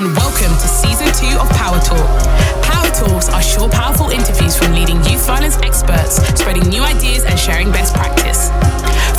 and 0.00 0.16
welcome 0.16 0.56
to 0.56 0.66
season 0.66 1.12
two 1.12 1.36
of 1.38 1.46
Power 1.50 1.78
Talk. 1.80 2.08
Power 2.64 2.88
Talks 2.88 3.28
are 3.28 3.42
short, 3.42 3.70
powerful 3.70 4.08
interviews 4.08 4.56
from 4.56 4.72
leading 4.72 4.96
youth 5.04 5.26
violence 5.26 5.58
experts, 5.58 6.16
spreading 6.40 6.66
new 6.70 6.82
ideas 6.82 7.22
and 7.24 7.38
sharing 7.38 7.70
best 7.70 7.94
practice. 7.94 8.48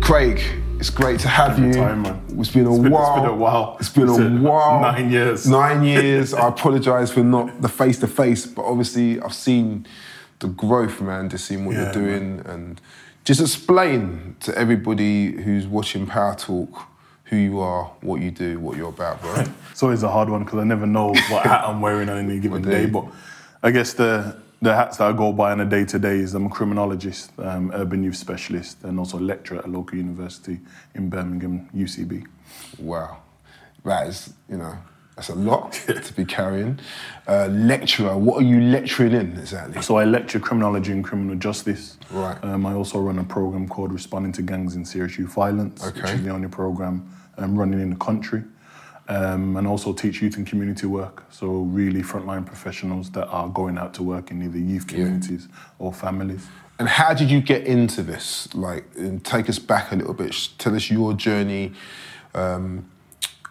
Craig, 0.00 0.63
it's 0.84 0.90
great 0.90 1.18
to 1.20 1.28
have 1.28 1.58
you. 1.58 1.72
Time, 1.72 2.02
man. 2.02 2.22
It's 2.38 2.50
been 2.50 2.66
a 2.66 2.70
It's 2.74 2.76
been- 2.82 2.92
it's 2.92 2.92
while. 2.92 3.16
been 3.16 3.30
a 3.30 3.34
while. 3.34 3.76
It's 3.80 3.88
been 3.88 4.06
a 4.10 4.28
while. 4.42 4.80
nine 4.82 5.10
years. 5.10 5.48
Nine 5.48 5.82
years. 5.94 6.34
I 6.34 6.48
apologise 6.48 7.10
for 7.10 7.24
not 7.24 7.62
the 7.62 7.70
face 7.70 7.98
to 8.00 8.06
face, 8.06 8.44
but 8.44 8.66
obviously 8.66 9.18
I've 9.18 9.32
seen 9.32 9.86
the 10.40 10.48
growth, 10.48 11.00
man. 11.00 11.30
Just 11.30 11.46
seeing 11.46 11.64
what 11.64 11.74
Yeah, 11.74 11.84
you're 11.84 11.92
doing, 11.94 12.42
and 12.44 12.82
just 13.24 13.40
explain 13.40 14.36
to 14.40 14.54
everybody 14.58 15.32
who's 15.32 15.66
watching 15.66 16.06
Power 16.06 16.34
Talk 16.34 16.82
who 17.28 17.36
you 17.36 17.60
are, 17.60 17.84
what 18.02 18.20
you 18.20 18.30
do, 18.30 18.60
what 18.60 18.76
you're 18.76 18.90
about, 18.90 19.22
bro. 19.22 19.44
It's 19.70 19.82
always 19.82 20.02
a 20.02 20.10
hard 20.10 20.28
one 20.28 20.44
because 20.44 20.60
I 20.60 20.64
never 20.64 20.86
know 20.86 21.14
what 21.30 21.44
hat 21.46 21.64
I'm 21.66 21.80
wearing 21.80 22.10
on 22.10 22.18
any 22.18 22.38
given 22.44 22.60
day? 22.60 22.84
But 22.84 23.06
I 23.62 23.70
guess 23.70 23.94
the 23.94 24.36
the 24.62 24.74
hats 24.74 24.96
that 24.98 25.08
I 25.08 25.12
go 25.12 25.32
by 25.32 25.52
on 25.52 25.60
a 25.60 25.64
day 25.64 25.84
to 25.84 25.98
day 25.98 26.18
is 26.18 26.34
I'm 26.34 26.46
a 26.46 26.50
criminologist, 26.50 27.30
um, 27.38 27.70
urban 27.74 28.02
youth 28.02 28.16
specialist, 28.16 28.82
and 28.84 28.98
also 28.98 29.18
lecturer 29.18 29.58
at 29.58 29.64
a 29.66 29.68
local 29.68 29.98
university 29.98 30.60
in 30.94 31.10
Birmingham, 31.10 31.68
UCB. 31.74 32.26
wow, 32.78 33.18
that 33.84 34.06
is, 34.06 34.32
you 34.48 34.56
know, 34.56 34.76
that's 35.16 35.28
a 35.28 35.34
lot 35.34 35.72
to 35.72 36.12
be 36.14 36.24
carrying. 36.24 36.78
Uh, 37.28 37.46
lecturer, 37.46 38.16
what 38.16 38.38
are 38.42 38.46
you 38.46 38.60
lecturing 38.62 39.12
in 39.12 39.38
exactly? 39.38 39.80
So 39.82 39.96
I 39.96 40.04
lecture 40.04 40.40
criminology 40.40 40.92
and 40.92 41.04
criminal 41.04 41.36
justice. 41.36 41.98
Right. 42.10 42.36
Um, 42.42 42.66
I 42.66 42.72
also 42.74 42.98
run 43.00 43.18
a 43.18 43.24
program 43.24 43.68
called 43.68 43.92
Responding 43.92 44.32
to 44.32 44.42
Gangs 44.42 44.74
and 44.74 44.86
Serious 44.88 45.16
Youth 45.18 45.32
Violence, 45.34 45.84
which 45.84 45.98
Okay. 46.02 46.14
is 46.14 46.22
the 46.22 46.30
only 46.30 46.48
program 46.48 47.08
um, 47.38 47.54
running 47.56 47.80
in 47.80 47.90
the 47.90 47.96
country. 47.96 48.42
Um, 49.06 49.58
and 49.58 49.66
also 49.66 49.92
teach 49.92 50.22
youth 50.22 50.38
and 50.38 50.46
community 50.46 50.86
work. 50.86 51.24
So 51.30 51.46
really 51.46 52.00
frontline 52.00 52.46
professionals 52.46 53.10
that 53.10 53.28
are 53.28 53.50
going 53.50 53.76
out 53.76 53.92
to 53.94 54.02
work 54.02 54.30
in 54.30 54.42
either 54.42 54.56
youth 54.56 54.86
communities 54.86 55.46
or 55.78 55.92
families. 55.92 56.46
And 56.78 56.88
how 56.88 57.12
did 57.12 57.30
you 57.30 57.42
get 57.42 57.66
into 57.66 58.02
this? 58.02 58.48
Like, 58.54 58.86
and 58.96 59.22
take 59.22 59.50
us 59.50 59.58
back 59.58 59.92
a 59.92 59.96
little 59.96 60.14
bit. 60.14 60.34
Tell 60.56 60.74
us 60.74 60.90
your 60.90 61.12
journey. 61.12 61.74
Um, 62.34 62.88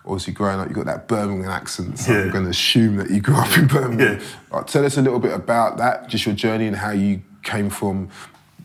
obviously, 0.04 0.34
growing 0.34 0.60
up, 0.60 0.70
you 0.70 0.74
got 0.74 0.86
that 0.86 1.08
Birmingham 1.08 1.52
accent, 1.52 2.00
so 2.00 2.14
I'm 2.14 2.32
going 2.32 2.46
to 2.46 2.50
assume 2.50 2.96
that 2.98 3.12
you 3.12 3.22
grew 3.22 3.36
up 3.36 3.56
in 3.56 3.68
Birmingham. 3.68 4.20
Yeah. 4.20 4.26
Like, 4.52 4.66
tell 4.66 4.84
us 4.84 4.98
a 4.98 5.04
little 5.04 5.20
bit 5.20 5.34
about 5.34 5.78
that, 5.78 6.10
just 6.10 6.26
your 6.26 6.34
journey 6.36 6.66
and 6.66 6.76
how 6.76 6.92
you 6.92 7.22
came 7.44 7.70
from, 7.70 8.10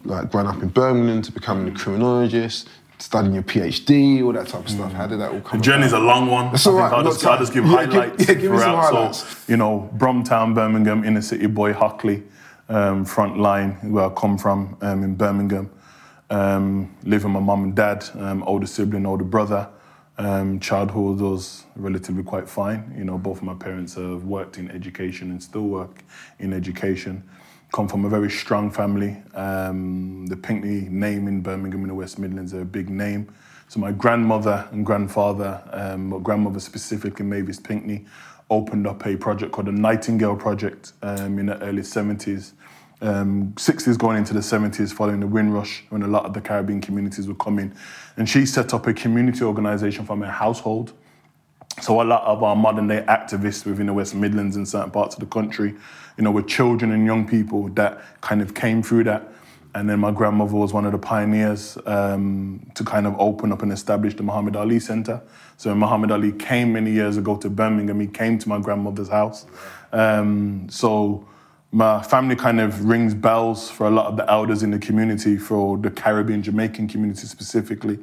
like, 0.05 0.31
growing 0.33 0.47
up 0.47 0.63
in 0.63 0.71
Birmingham 0.71 1.21
to 1.23 1.33
becoming 1.33 1.69
a 1.69 1.77
criminologist, 1.77 2.69
studying 2.99 3.35
your 3.35 3.43
PhD, 3.43 4.25
all 4.25 4.33
that 4.33 4.49
type 4.49 4.63
of 4.65 4.71
stuff. 4.71 4.93
How 4.93 5.07
did 5.07 5.21
that 5.21 5.33
all 5.33 5.41
come? 5.41 5.61
The 5.61 5.65
journey's 5.65 5.93
a 5.93 5.99
long 5.99 6.27
one. 6.29 6.51
That's 6.51 6.67
I 6.67 6.71
think 6.71 6.81
right, 6.83 6.93
I'll 6.93 7.05
just, 7.05 7.25
I'll 7.25 7.39
just 7.39 7.53
give. 7.53 7.65
Yeah, 7.69 7.85
give- 7.87 7.93
highlights 7.95 8.29
yeah, 8.29 8.35
give 8.35 8.51
me 8.53 8.59
some 8.59 8.73
throughout. 8.73 8.93
highlights. 8.95 9.19
So, 9.29 9.37
you 9.53 9.57
know, 9.57 9.91
Bromtown, 9.97 10.55
Birmingham, 10.55 11.05
inner 11.05 11.23
city 11.23 11.47
boy, 11.47 11.73
Hockley, 11.73 12.23
um, 12.69 13.05
front 13.05 13.39
line, 13.39 13.73
where 13.93 14.07
I 14.07 14.11
come 14.11 14.37
from 14.39 14.77
um, 14.81 15.03
in 15.05 15.15
Birmingham. 15.15 15.71
Um, 16.31 16.95
live 17.05 17.25
with 17.25 17.33
my 17.33 17.41
mum 17.41 17.65
and 17.65 17.75
dad, 17.75 18.05
um, 18.19 18.43
older 18.43 18.67
sibling, 18.67 19.07
older 19.07 19.25
brother. 19.25 19.69
Um, 20.19 20.59
childhood 20.59 21.21
was 21.21 21.65
relatively 21.77 22.25
quite 22.25 22.49
fine. 22.49 22.93
You 22.99 23.05
know, 23.05 23.17
both 23.19 23.39
of 23.39 23.45
my 23.45 23.55
parents 23.55 23.95
have 23.95 24.25
worked 24.25 24.59
in 24.59 24.69
education 24.71 25.31
and 25.31 25.41
still 25.43 25.63
work 25.69 26.03
in 26.41 26.53
education. 26.53 27.23
Come 27.73 27.87
from 27.87 28.07
a 28.07 28.09
very 28.09 28.31
strong 28.31 28.71
family. 28.71 29.17
Um, 29.35 30.27
the 30.27 30.37
Pinkney 30.37 30.89
name 30.89 31.29
in 31.29 31.43
Birmingham 31.43 31.83
in 31.83 31.89
the 31.89 31.95
West 31.95 32.19
Midlands 32.19 32.55
is 32.55 32.63
a 32.63 32.65
big 32.65 32.89
name. 32.89 33.29
So 33.69 33.79
my 33.79 33.93
grandmother 33.93 34.67
and 34.73 34.87
grandfather, 34.87 35.63
um, 35.73 36.09
my 36.09 36.19
grandmother 36.19 36.61
specifically, 36.61 37.27
Mavis 37.27 37.61
Pinkney, 37.61 38.07
opened 38.49 38.87
up 38.87 39.05
a 39.07 39.17
project 39.17 39.53
called 39.53 39.67
the 39.67 39.73
Nightingale 39.73 40.37
Project 40.37 40.95
um, 41.03 41.39
in 41.39 41.47
the 41.47 41.63
early 41.63 41.83
70s. 41.83 42.53
Um, 43.03 43.53
60s 43.57 43.99
going 43.99 44.17
into 44.17 44.33
the 44.33 44.41
70s 44.41 44.93
following 44.93 45.21
the 45.21 45.27
Windrush 45.27 45.85
when 45.91 46.03
a 46.03 46.09
lot 46.09 46.25
of 46.25 46.33
the 46.33 46.41
Caribbean 46.41 46.81
communities 46.81 47.29
were 47.29 47.35
coming. 47.35 47.75
And 48.17 48.27
she 48.27 48.47
set 48.47 48.73
up 48.73 48.87
a 48.87 48.95
community 48.95 49.45
organization 49.45 50.07
from 50.07 50.23
her 50.23 50.31
household. 50.31 50.95
So 51.81 52.01
a 52.01 52.05
lot 52.05 52.23
of 52.25 52.43
our 52.43 52.57
modern 52.57 52.89
day 52.89 53.05
activists 53.09 53.65
within 53.65 53.87
the 53.87 53.93
West 53.93 54.15
Midlands 54.15 54.57
and 54.57 54.69
certain 54.69 54.91
parts 54.91 55.15
of 55.15 55.21
the 55.21 55.27
country, 55.27 55.75
you 56.17 56.25
know, 56.25 56.31
were 56.31 56.43
children 56.43 56.93
and 56.93 57.07
young 57.07 57.27
people 57.27 57.69
that 57.71 58.03
kind 58.21 58.43
of 58.43 58.55
came 58.55 58.83
through 58.83 59.05
that. 59.05 59.33
And 59.75 59.89
then 59.89 60.01
my 60.01 60.11
grandmother 60.11 60.57
was 60.57 60.73
one 60.73 60.87
of 60.87 60.93
the 60.93 60.99
pioneers 60.99 61.79
um, 61.87 62.67
to 62.75 62.83
kind 62.85 63.07
of 63.07 63.15
open 63.21 63.53
up 63.53 63.63
and 63.63 63.73
establish 63.73 64.17
the 64.17 64.23
Muhammad 64.23 64.57
Ali 64.57 64.81
Center. 64.81 65.23
So 65.57 65.75
Muhammad 65.75 66.11
Ali 66.11 66.33
came 66.33 66.73
many 66.73 66.91
years 66.91 67.17
ago 67.17 67.37
to 67.37 67.51
Birmingham, 67.51 68.01
he 68.01 68.07
came 68.07 68.39
to 68.39 68.49
my 68.49 68.59
grandmother's 68.59 69.09
house. 69.09 69.47
Um, 69.93 70.69
so 70.71 71.29
my 71.71 72.03
family 72.03 72.35
kind 72.35 72.61
of 72.61 72.87
rings 72.87 73.15
bells 73.15 73.71
for 73.71 73.87
a 73.87 73.91
lot 73.91 74.07
of 74.07 74.17
the 74.17 74.29
elders 74.31 74.63
in 74.63 74.71
the 74.71 74.79
community, 74.79 75.37
for 75.37 75.77
the 75.77 75.91
Caribbean, 75.91 76.43
Jamaican 76.43 76.89
community 76.89 77.27
specifically. 77.27 77.99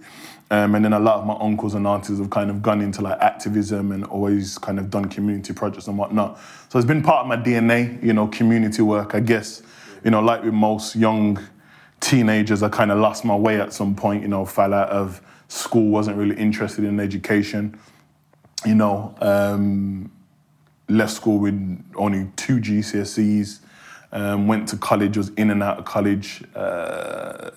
Um, 0.52 0.76
and 0.76 0.86
then 0.86 0.94
a 0.94 1.00
lot 1.00 1.18
of 1.18 1.26
my 1.26 1.36
uncles 1.40 1.74
and 1.74 1.88
aunties 1.88 2.20
have 2.20 2.30
kind 2.30 2.52
of 2.52 2.62
gone 2.62 2.80
into 2.80 3.02
like 3.02 3.20
activism 3.20 3.92
and 3.92 4.06
always 4.06 4.60
kind 4.60 4.80
of 4.80 4.92
done 4.92 5.06
community 5.06 5.54
projects 5.54 5.88
and 5.88 5.98
whatnot. 5.98 6.40
So 6.70 6.78
it's 6.78 6.88
been 6.88 7.02
part 7.02 7.22
of 7.22 7.28
my 7.28 7.38
DNA, 7.38 8.02
you 8.04 8.14
know, 8.14 8.28
community 8.28 8.84
work, 8.84 9.16
I 9.16 9.22
guess. 9.22 9.64
You 10.04 10.12
know, 10.12 10.22
like 10.22 10.44
with 10.44 10.54
most 10.54 10.96
young 10.96 11.40
teenagers, 12.00 12.62
I 12.62 12.70
kind 12.70 12.92
of 12.92 13.00
lost 13.00 13.26
my 13.26 13.36
way 13.36 13.60
at 13.60 13.74
some 13.74 13.96
point, 13.96 14.22
you 14.22 14.28
know, 14.28 14.46
fell 14.46 14.74
out 14.74 14.90
of 14.90 15.20
school, 15.48 15.90
wasn't 15.90 16.18
really 16.18 16.36
interested 16.36 16.86
in 16.86 17.00
education, 17.00 17.80
you 18.66 18.76
know. 18.76 19.16
Um, 19.22 20.12
left 20.88 21.14
school 21.14 21.40
with 21.40 21.84
only 21.96 22.28
two 22.36 22.58
GCSEs, 22.58 23.60
um, 24.12 24.48
went 24.48 24.68
to 24.70 24.78
college, 24.78 25.18
was 25.18 25.30
in 25.30 25.50
and 25.50 25.64
out 25.64 25.80
of 25.80 25.86
college. 25.86 26.44
Uh, 26.56 27.50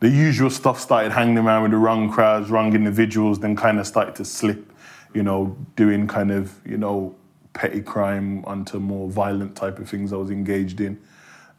the 0.00 0.08
usual 0.08 0.50
stuff 0.50 0.78
started 0.78 1.12
hanging 1.12 1.38
around 1.38 1.62
with 1.62 1.70
the 1.72 1.78
wrong 1.78 2.10
crowds, 2.10 2.50
wrong 2.50 2.74
individuals, 2.74 3.38
then 3.40 3.56
kind 3.56 3.78
of 3.78 3.86
started 3.86 4.14
to 4.16 4.24
slip, 4.24 4.72
you 5.14 5.22
know, 5.22 5.56
doing 5.74 6.06
kind 6.06 6.30
of, 6.30 6.60
you 6.66 6.76
know, 6.76 7.14
petty 7.54 7.80
crime 7.80 8.44
onto 8.44 8.78
more 8.78 9.08
violent 9.08 9.56
type 9.56 9.78
of 9.78 9.88
things 9.88 10.12
I 10.12 10.16
was 10.16 10.30
engaged 10.30 10.80
in. 10.80 11.00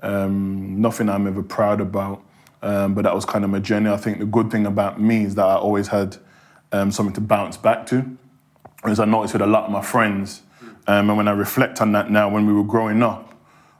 Um, 0.01 0.79
nothing 0.79 1.09
I'm 1.09 1.25
ever 1.25 1.41
proud 1.41 1.81
about, 1.81 2.23
um, 2.61 2.93
but 2.93 3.03
that 3.03 3.15
was 3.15 3.25
kind 3.25 3.43
of 3.43 3.49
my 3.49 3.59
journey. 3.59 3.89
I 3.89 3.97
think 3.97 4.19
the 4.19 4.25
good 4.25 4.51
thing 4.51 4.67
about 4.67 5.01
me 5.01 5.23
is 5.23 5.33
that 5.35 5.45
I 5.45 5.55
always 5.55 5.87
had 5.87 6.17
um, 6.71 6.91
something 6.91 7.15
to 7.15 7.21
bounce 7.21 7.57
back 7.57 7.87
to. 7.87 8.17
As 8.83 8.99
I 8.99 9.05
noticed 9.05 9.33
with 9.33 9.41
a 9.41 9.47
lot 9.47 9.63
of 9.63 9.71
my 9.71 9.81
friends, 9.81 10.43
um, 10.85 11.09
and 11.09 11.17
when 11.17 11.27
I 11.27 11.31
reflect 11.31 11.81
on 11.81 11.91
that 11.93 12.11
now, 12.11 12.29
when 12.29 12.45
we 12.45 12.53
were 12.53 12.63
growing 12.63 13.01
up, 13.01 13.33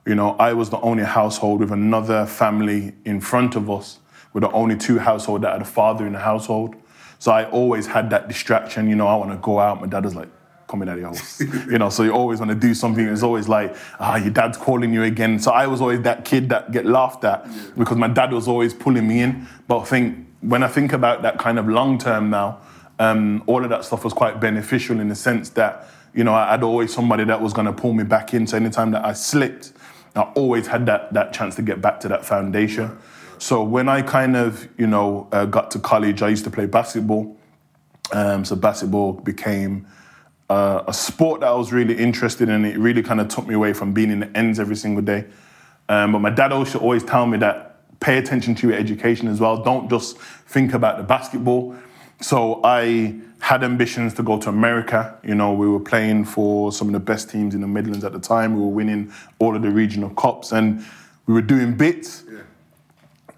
you 0.08 0.16
know, 0.16 0.36
I 0.40 0.54
was 0.54 0.72
the 0.72 0.80
only 0.80 1.04
household 1.04 1.60
with 1.60 1.72
another 1.72 2.26
family 2.26 2.94
in 3.06 3.22
front 3.22 3.56
of 3.56 3.70
us. 3.70 4.00
We're 4.38 4.42
the 4.42 4.52
only 4.52 4.78
two 4.78 5.00
household 5.00 5.42
that 5.42 5.54
had 5.54 5.64
a 5.64 5.66
father 5.66 6.06
in 6.06 6.14
the 6.14 6.20
household. 6.20 6.76
So 7.18 7.32
I 7.32 7.50
always 7.50 7.88
had 7.88 8.12
that 8.12 8.28
distraction. 8.28 8.88
You 8.88 8.96
know, 8.96 9.08
I 9.08 9.16
want 9.16 9.32
to 9.32 9.38
go 9.38 9.58
out. 9.58 9.82
My 9.82 9.88
dad 9.88 10.06
was 10.06 10.14
like, 10.14 10.30
"Come 10.68 10.84
in 10.84 10.90
out 10.90 10.94
of 10.94 11.00
your 11.00 11.08
house." 11.08 11.42
you 11.72 11.80
know, 11.80 11.90
so 11.90 12.04
you 12.04 12.12
always 12.12 12.38
want 12.38 12.50
to 12.50 12.56
do 12.56 12.76
something. 12.76 13.08
It's 13.08 13.24
always 13.24 13.50
like, 13.50 13.76
"Ah, 14.00 14.18
your 14.18 14.30
dad's 14.30 14.56
calling 14.56 14.94
you 14.94 15.02
again." 15.02 15.40
So 15.40 15.50
I 15.50 15.66
was 15.66 15.82
always 15.82 16.02
that 16.02 16.24
kid 16.24 16.50
that 16.50 16.72
get 16.72 16.86
laughed 16.86 17.24
at 17.24 17.48
because 17.76 17.98
my 17.98 18.10
dad 18.10 18.32
was 18.32 18.48
always 18.48 18.76
pulling 18.76 19.08
me 19.08 19.22
in. 19.22 19.48
But 19.68 19.80
I 19.80 19.86
think 19.86 20.28
when 20.42 20.62
I 20.62 20.68
think 20.68 20.94
about 20.94 21.24
that 21.24 21.40
kind 21.40 21.58
of 21.58 21.68
long 21.68 21.98
term 21.98 22.30
now, 22.30 22.60
um, 23.00 23.42
all 23.48 23.64
of 23.64 23.72
that 23.72 23.86
stuff 23.86 24.04
was 24.04 24.14
quite 24.14 24.40
beneficial 24.40 25.00
in 25.00 25.10
the 25.10 25.16
sense 25.16 25.50
that 25.62 25.88
you 26.14 26.24
know 26.24 26.36
I 26.36 26.52
had 26.52 26.62
always 26.62 26.94
somebody 26.94 27.24
that 27.24 27.42
was 27.42 27.54
going 27.54 27.66
to 27.66 27.74
pull 27.74 27.94
me 27.94 28.04
back 28.04 28.36
in. 28.36 28.46
So 28.46 28.56
anytime 28.56 28.92
that 28.92 29.04
I 29.04 29.14
slipped, 29.14 29.74
I 30.16 30.22
always 30.36 30.68
had 30.68 30.86
that 30.86 31.12
that 31.14 31.34
chance 31.34 31.56
to 31.56 31.64
get 31.64 31.82
back 31.82 32.00
to 32.02 32.08
that 32.10 32.24
foundation. 32.24 33.00
So 33.40 33.64
when 33.64 33.88
I 33.90 34.02
kind 34.02 34.36
of 34.36 34.68
you 34.78 34.88
know 34.88 35.28
uh, 35.32 35.46
got 35.46 35.72
to 35.72 35.80
college, 35.80 36.22
I 36.22 36.30
used 36.30 36.44
to 36.46 36.52
play 36.52 36.66
basketball. 36.66 37.36
Um, 38.12 38.46
so 38.46 38.56
basketball 38.56 39.14
became 39.14 39.88
uh, 40.50 40.84
a 40.88 40.94
sport 40.94 41.42
that 41.42 41.48
I 41.48 41.54
was 41.54 41.74
really 41.74 41.98
interested 41.98 42.50
in. 42.50 42.66
It 42.66 42.78
really 42.78 43.04
kind 43.04 43.20
of 43.20 43.28
took 43.28 43.48
me 43.48 43.54
away 43.54 43.74
from 43.74 43.94
being 43.94 44.12
in 44.12 44.22
the 44.22 44.38
ends 44.38 44.60
every 44.60 44.76
single 44.76 45.04
day. 45.04 45.26
Um, 45.90 46.14
but 46.14 46.20
my 46.20 46.30
dad 46.30 46.52
also 46.52 46.80
always 46.80 47.04
tell 47.04 47.26
me 47.26 47.38
that 47.40 48.00
pay 48.00 48.18
attention 48.18 48.56
to 48.56 48.70
your 48.70 48.78
education 48.78 49.28
as 49.28 49.40
well. 49.40 49.64
Don't 49.64 49.90
just 49.90 50.18
think 50.18 50.74
about 50.74 50.98
the 50.98 51.04
basketball. 51.04 51.76
So 52.22 52.62
I 52.64 53.20
had 53.40 53.64
ambitions 53.64 54.14
to 54.16 54.24
go 54.24 54.40
to 54.40 54.50
America. 54.50 55.18
You 55.24 55.36
know, 55.36 55.54
we 55.54 55.68
were 55.68 55.80
playing 55.80 56.26
for 56.26 56.72
some 56.72 56.88
of 56.88 56.94
the 56.94 57.00
best 57.00 57.30
teams 57.30 57.54
in 57.54 57.62
the 57.62 57.68
Midlands 57.68 58.04
at 58.04 58.12
the 58.12 58.20
time. 58.20 58.56
We 58.56 58.62
were 58.62 58.68
winning 58.68 59.12
all 59.40 59.56
of 59.56 59.62
the 59.62 59.70
regional 59.70 60.10
cups 60.12 60.52
and 60.52 60.84
we 61.26 61.34
were 61.34 61.42
doing 61.42 61.76
bits. 61.76 62.24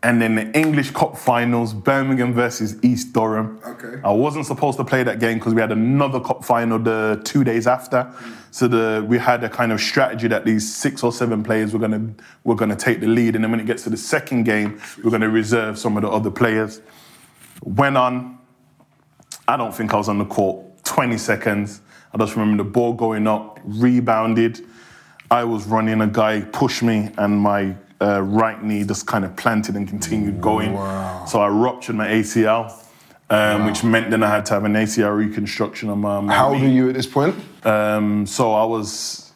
And 0.01 0.21
then 0.21 0.35
the 0.35 0.57
English 0.57 0.91
Cup 0.91 1.17
finals, 1.17 1.73
Birmingham 1.73 2.33
versus 2.33 2.77
East 2.83 3.11
Durham. 3.11 3.59
Okay. 3.65 3.99
I 4.03 4.11
wasn't 4.11 4.45
supposed 4.45 4.77
to 4.77 4.85
play 4.85 5.03
that 5.03 5.19
game 5.19 5.39
because 5.39 5.53
we 5.53 5.59
had 5.59 5.73
another 5.73 6.21
cup 6.21 6.45
final 6.45 6.79
the 6.79 7.21
two 7.25 7.43
days 7.43 7.67
after. 7.67 8.09
So 8.51 8.67
the 8.67 9.05
we 9.07 9.17
had 9.17 9.43
a 9.43 9.49
kind 9.49 9.71
of 9.71 9.81
strategy 9.81 10.27
that 10.29 10.45
these 10.45 10.73
six 10.73 11.03
or 11.03 11.11
seven 11.11 11.43
players 11.43 11.73
were 11.73 11.79
gonna 11.79 12.13
were 12.45 12.55
gonna 12.55 12.77
take 12.77 13.01
the 13.01 13.07
lead, 13.07 13.35
and 13.35 13.43
then 13.43 13.51
when 13.51 13.59
it 13.59 13.65
gets 13.65 13.83
to 13.83 13.89
the 13.89 13.97
second 13.97 14.43
game, 14.43 14.79
we're 15.03 15.11
gonna 15.11 15.29
reserve 15.29 15.77
some 15.77 15.97
of 15.97 16.03
the 16.03 16.09
other 16.09 16.31
players. 16.31 16.81
Went 17.63 17.97
on. 17.97 18.37
I 19.47 19.57
don't 19.57 19.75
think 19.75 19.93
I 19.93 19.97
was 19.97 20.07
on 20.07 20.19
the 20.19 20.25
court 20.25 20.83
20 20.85 21.17
seconds. 21.17 21.81
I 22.13 22.17
just 22.17 22.35
remember 22.35 22.63
the 22.63 22.69
ball 22.69 22.93
going 22.93 23.27
up, 23.27 23.59
rebounded. 23.63 24.65
I 25.29 25.43
was 25.43 25.65
running, 25.65 26.01
a 26.01 26.07
guy 26.07 26.41
pushed 26.41 26.81
me, 26.81 27.11
and 27.17 27.39
my 27.39 27.75
uh, 28.01 28.21
right 28.21 28.63
knee 28.63 28.83
just 28.83 29.05
kind 29.07 29.25
of 29.25 29.35
planted 29.35 29.75
and 29.75 29.87
continued 29.87 30.41
going. 30.41 30.73
Wow. 30.73 31.25
So 31.25 31.41
I 31.41 31.49
ruptured 31.49 31.95
my 31.95 32.07
ACL, 32.07 32.73
um, 33.29 33.65
which 33.65 33.83
meant 33.83 34.09
then 34.09 34.23
I 34.23 34.29
had 34.29 34.45
to 34.47 34.53
have 34.53 34.63
an 34.63 34.73
ACL 34.73 35.15
reconstruction 35.15 35.89
on 35.89 35.99
my, 35.99 36.19
my 36.21 36.33
How 36.33 36.53
old 36.53 36.61
are 36.61 36.67
you 36.67 36.89
at 36.89 36.95
this 36.95 37.07
point? 37.07 37.35
Um, 37.65 38.25
so 38.25 38.53
I 38.53 38.63
was 38.63 39.33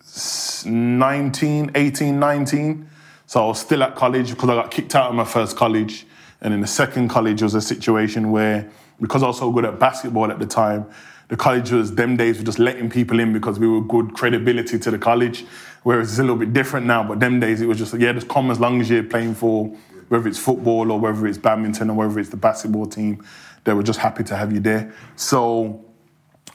s- 0.00 0.64
19, 0.66 1.72
18, 1.74 2.20
19. 2.20 2.88
So 3.26 3.44
I 3.44 3.46
was 3.46 3.60
still 3.60 3.82
at 3.82 3.94
college 3.94 4.30
because 4.30 4.48
I 4.50 4.54
got 4.54 4.70
kicked 4.70 4.94
out 4.94 5.08
of 5.08 5.14
my 5.14 5.24
first 5.24 5.56
college. 5.56 6.06
And 6.42 6.52
in 6.54 6.60
the 6.60 6.66
second 6.66 7.08
college 7.08 7.42
was 7.42 7.54
a 7.54 7.60
situation 7.60 8.30
where, 8.30 8.68
because 9.00 9.22
I 9.22 9.26
was 9.26 9.38
so 9.38 9.50
good 9.52 9.64
at 9.64 9.78
basketball 9.78 10.30
at 10.30 10.38
the 10.38 10.46
time, 10.46 10.86
the 11.30 11.36
college 11.36 11.70
was, 11.70 11.94
them 11.94 12.16
days 12.16 12.38
were 12.38 12.44
just 12.44 12.58
letting 12.58 12.90
people 12.90 13.20
in 13.20 13.32
because 13.32 13.58
we 13.58 13.68
were 13.68 13.80
good 13.80 14.14
credibility 14.14 14.78
to 14.80 14.90
the 14.90 14.98
college. 14.98 15.46
Whereas 15.84 16.10
it's 16.10 16.18
a 16.18 16.22
little 16.22 16.36
bit 16.36 16.52
different 16.52 16.86
now, 16.86 17.04
but 17.04 17.20
them 17.20 17.38
days 17.38 17.62
it 17.62 17.66
was 17.66 17.78
just, 17.78 17.94
yeah, 17.98 18.12
just 18.12 18.28
come 18.28 18.50
as 18.50 18.58
long 18.58 18.80
as 18.80 18.90
you're 18.90 19.04
playing 19.04 19.36
for, 19.36 19.66
whether 20.08 20.26
it's 20.26 20.40
football 20.40 20.90
or 20.90 20.98
whether 20.98 21.26
it's 21.28 21.38
badminton 21.38 21.88
or 21.88 21.94
whether 21.94 22.18
it's 22.18 22.30
the 22.30 22.36
basketball 22.36 22.84
team, 22.84 23.24
they 23.62 23.72
were 23.72 23.84
just 23.84 24.00
happy 24.00 24.24
to 24.24 24.36
have 24.36 24.52
you 24.52 24.58
there. 24.58 24.92
So 25.14 25.84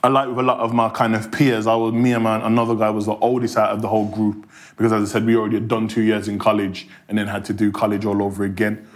I 0.04 0.08
like 0.08 0.28
with 0.28 0.38
a 0.38 0.42
lot 0.42 0.60
of 0.60 0.74
my 0.74 0.90
kind 0.90 1.14
of 1.14 1.32
peers, 1.32 1.66
I 1.66 1.74
was 1.74 1.94
me 1.94 2.12
and 2.12 2.22
my, 2.22 2.46
another 2.46 2.74
guy 2.74 2.90
was 2.90 3.06
the 3.06 3.16
oldest 3.16 3.56
out 3.56 3.70
of 3.70 3.80
the 3.80 3.88
whole 3.88 4.08
group 4.08 4.46
because, 4.76 4.92
as 4.92 5.08
I 5.08 5.12
said, 5.12 5.24
we 5.24 5.36
already 5.36 5.56
had 5.56 5.68
done 5.68 5.88
two 5.88 6.02
years 6.02 6.28
in 6.28 6.38
college 6.38 6.86
and 7.08 7.16
then 7.16 7.28
had 7.28 7.46
to 7.46 7.54
do 7.54 7.72
college 7.72 8.04
all 8.04 8.22
over 8.22 8.44
again. 8.44 8.86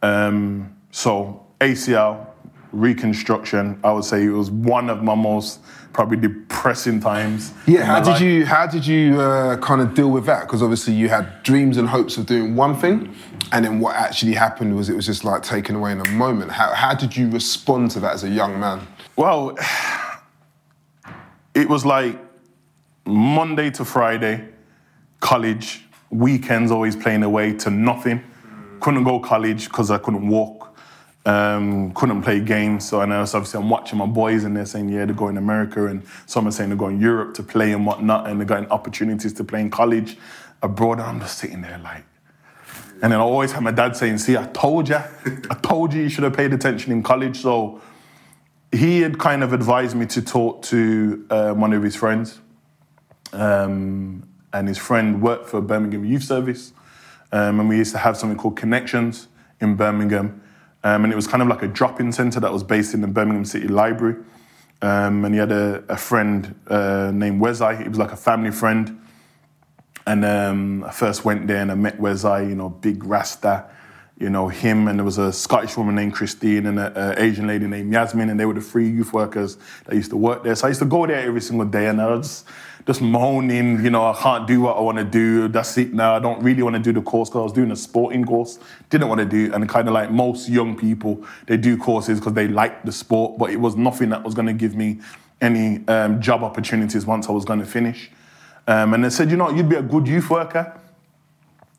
Um, 0.00 0.74
so 0.90 1.46
ACL 1.60 2.26
reconstruction, 2.80 3.80
I 3.82 3.92
would 3.92 4.04
say 4.04 4.24
it 4.24 4.30
was 4.30 4.50
one 4.50 4.90
of 4.90 5.02
my 5.02 5.14
most 5.14 5.60
probably 5.92 6.18
depressing 6.18 7.00
times. 7.00 7.54
Yeah, 7.66 7.84
how 7.84 8.00
did 8.00 8.10
life. 8.10 8.20
you 8.20 8.44
how 8.44 8.66
did 8.66 8.86
you 8.86 9.20
uh, 9.20 9.56
kind 9.58 9.80
of 9.80 9.94
deal 9.94 10.10
with 10.10 10.26
that? 10.26 10.42
Because 10.42 10.62
obviously 10.62 10.92
you 10.92 11.08
had 11.08 11.42
dreams 11.42 11.78
and 11.78 11.88
hopes 11.88 12.18
of 12.18 12.26
doing 12.26 12.54
one 12.54 12.76
thing, 12.76 13.14
and 13.52 13.64
then 13.64 13.80
what 13.80 13.96
actually 13.96 14.34
happened 14.34 14.76
was 14.76 14.88
it 14.88 14.94
was 14.94 15.06
just 15.06 15.24
like 15.24 15.42
taken 15.42 15.74
away 15.74 15.92
in 15.92 16.00
a 16.00 16.10
moment. 16.10 16.52
How 16.52 16.72
how 16.74 16.94
did 16.94 17.16
you 17.16 17.30
respond 17.30 17.90
to 17.92 18.00
that 18.00 18.14
as 18.14 18.24
a 18.24 18.28
young 18.28 18.60
man? 18.60 18.86
Well, 19.16 19.56
it 21.54 21.68
was 21.68 21.86
like 21.86 22.18
Monday 23.06 23.70
to 23.70 23.84
Friday, 23.84 24.48
college, 25.20 25.86
weekends 26.10 26.70
always 26.70 26.94
playing 26.94 27.22
away 27.22 27.54
to 27.54 27.70
nothing. 27.70 28.22
Couldn't 28.80 29.04
go 29.04 29.18
college 29.18 29.64
because 29.64 29.90
I 29.90 29.98
couldn't 29.98 30.28
walk. 30.28 30.65
Um, 31.26 31.92
couldn't 31.92 32.22
play 32.22 32.38
games. 32.38 32.88
So 32.88 33.00
and 33.00 33.10
so 33.28 33.38
obviously 33.38 33.60
I'm 33.60 33.68
watching 33.68 33.98
my 33.98 34.06
boys 34.06 34.44
and 34.44 34.56
they're 34.56 34.64
saying, 34.64 34.88
yeah, 34.88 35.04
they're 35.04 35.14
going 35.14 35.34
to 35.34 35.40
America 35.40 35.86
and 35.86 36.06
some 36.26 36.46
are 36.46 36.52
saying 36.52 36.70
they're 36.70 36.78
going 36.78 37.00
Europe 37.00 37.34
to 37.34 37.42
play 37.42 37.72
and 37.72 37.84
whatnot 37.84 38.28
and 38.28 38.38
they're 38.38 38.46
getting 38.46 38.70
opportunities 38.70 39.32
to 39.32 39.44
play 39.44 39.60
in 39.60 39.68
college 39.68 40.16
abroad. 40.62 41.00
And 41.00 41.02
I'm 41.02 41.18
just 41.20 41.38
sitting 41.38 41.62
there 41.62 41.78
like, 41.82 42.04
and 43.02 43.12
then 43.12 43.20
I 43.20 43.22
always 43.22 43.50
had 43.50 43.64
my 43.64 43.72
dad 43.72 43.96
saying, 43.96 44.18
see, 44.18 44.36
I 44.36 44.46
told 44.46 44.88
you, 44.88 44.94
I 44.96 45.54
told 45.62 45.92
you 45.92 46.02
you 46.02 46.08
should 46.08 46.24
have 46.24 46.36
paid 46.36 46.52
attention 46.52 46.92
in 46.92 47.02
college. 47.02 47.38
So 47.38 47.80
he 48.70 49.00
had 49.00 49.18
kind 49.18 49.42
of 49.42 49.52
advised 49.52 49.96
me 49.96 50.06
to 50.06 50.22
talk 50.22 50.62
to 50.62 51.26
uh, 51.28 51.52
one 51.52 51.72
of 51.72 51.82
his 51.82 51.96
friends. 51.96 52.40
Um, 53.32 54.28
and 54.52 54.68
his 54.68 54.78
friend 54.78 55.20
worked 55.20 55.48
for 55.48 55.60
Birmingham 55.60 56.04
Youth 56.04 56.22
Service. 56.22 56.72
Um, 57.32 57.60
and 57.60 57.68
we 57.68 57.76
used 57.76 57.92
to 57.92 57.98
have 57.98 58.16
something 58.16 58.38
called 58.38 58.56
Connections 58.56 59.28
in 59.60 59.74
Birmingham. 59.74 60.40
Um, 60.86 61.02
and 61.02 61.12
it 61.12 61.16
was 61.16 61.26
kind 61.26 61.42
of 61.42 61.48
like 61.48 61.64
a 61.64 61.66
drop 61.66 61.98
in 61.98 62.12
centre 62.12 62.38
that 62.38 62.52
was 62.52 62.62
based 62.62 62.94
in 62.94 63.00
the 63.00 63.08
Birmingham 63.08 63.44
City 63.44 63.66
Library. 63.66 64.22
Um, 64.82 65.24
and 65.24 65.34
he 65.34 65.40
had 65.40 65.50
a, 65.50 65.82
a 65.88 65.96
friend 65.96 66.54
uh, 66.68 67.10
named 67.12 67.42
Wesai. 67.42 67.82
He 67.82 67.88
was 67.88 67.98
like 67.98 68.12
a 68.12 68.16
family 68.16 68.52
friend. 68.52 68.96
And 70.06 70.24
um, 70.24 70.84
I 70.84 70.92
first 70.92 71.24
went 71.24 71.48
there 71.48 71.60
and 71.60 71.72
I 71.72 71.74
met 71.74 71.98
Wesai, 71.98 72.48
you 72.48 72.54
know, 72.54 72.68
big 72.68 73.02
Rasta, 73.02 73.64
you 74.18 74.30
know, 74.30 74.48
him 74.48 74.88
and 74.88 74.98
there 74.98 75.04
was 75.04 75.18
a 75.18 75.32
Scottish 75.32 75.76
woman 75.76 75.94
named 75.94 76.14
Christine 76.14 76.66
and 76.66 76.78
an 76.78 77.18
Asian 77.18 77.46
lady 77.46 77.66
named 77.66 77.92
Yasmin, 77.92 78.30
and 78.30 78.40
they 78.40 78.46
were 78.46 78.54
the 78.54 78.62
three 78.62 78.88
youth 78.88 79.12
workers 79.12 79.58
that 79.84 79.94
used 79.94 80.10
to 80.10 80.16
work 80.16 80.42
there. 80.42 80.54
So 80.54 80.66
I 80.66 80.70
used 80.70 80.80
to 80.80 80.86
go 80.86 81.06
there 81.06 81.20
every 81.20 81.42
single 81.42 81.66
day 81.66 81.88
and 81.88 82.00
I 82.00 82.06
was 82.06 82.44
just 82.86 83.02
moaning, 83.02 83.84
you 83.84 83.90
know, 83.90 84.06
I 84.06 84.14
can't 84.14 84.46
do 84.46 84.60
what 84.60 84.76
I 84.76 84.80
want 84.80 84.96
to 84.98 85.04
do. 85.04 85.48
That's 85.48 85.76
it 85.76 85.92
now. 85.92 86.14
I 86.14 86.18
don't 86.20 86.40
really 86.42 86.62
want 86.62 86.76
to 86.76 86.82
do 86.82 86.92
the 86.92 87.02
course 87.02 87.28
because 87.28 87.40
I 87.40 87.42
was 87.42 87.52
doing 87.52 87.72
a 87.72 87.76
sporting 87.76 88.24
course. 88.24 88.58
Didn't 88.90 89.08
want 89.08 89.18
to 89.18 89.26
do, 89.26 89.52
and 89.52 89.68
kind 89.68 89.88
of 89.88 89.92
like 89.92 90.10
most 90.10 90.48
young 90.48 90.76
people, 90.76 91.24
they 91.46 91.56
do 91.56 91.76
courses 91.76 92.20
because 92.20 92.34
they 92.34 92.46
like 92.46 92.84
the 92.84 92.92
sport, 92.92 93.38
but 93.38 93.50
it 93.50 93.56
was 93.56 93.76
nothing 93.76 94.10
that 94.10 94.22
was 94.22 94.34
going 94.34 94.46
to 94.46 94.52
give 94.52 94.76
me 94.76 95.00
any 95.40 95.86
um, 95.88 96.22
job 96.22 96.42
opportunities 96.42 97.04
once 97.04 97.28
I 97.28 97.32
was 97.32 97.44
going 97.44 97.58
to 97.58 97.66
finish. 97.66 98.10
Um, 98.68 98.94
and 98.94 99.04
they 99.04 99.10
said, 99.10 99.30
you 99.30 99.36
know, 99.36 99.50
you'd 99.50 99.68
be 99.68 99.76
a 99.76 99.82
good 99.82 100.06
youth 100.06 100.30
worker. 100.30 100.80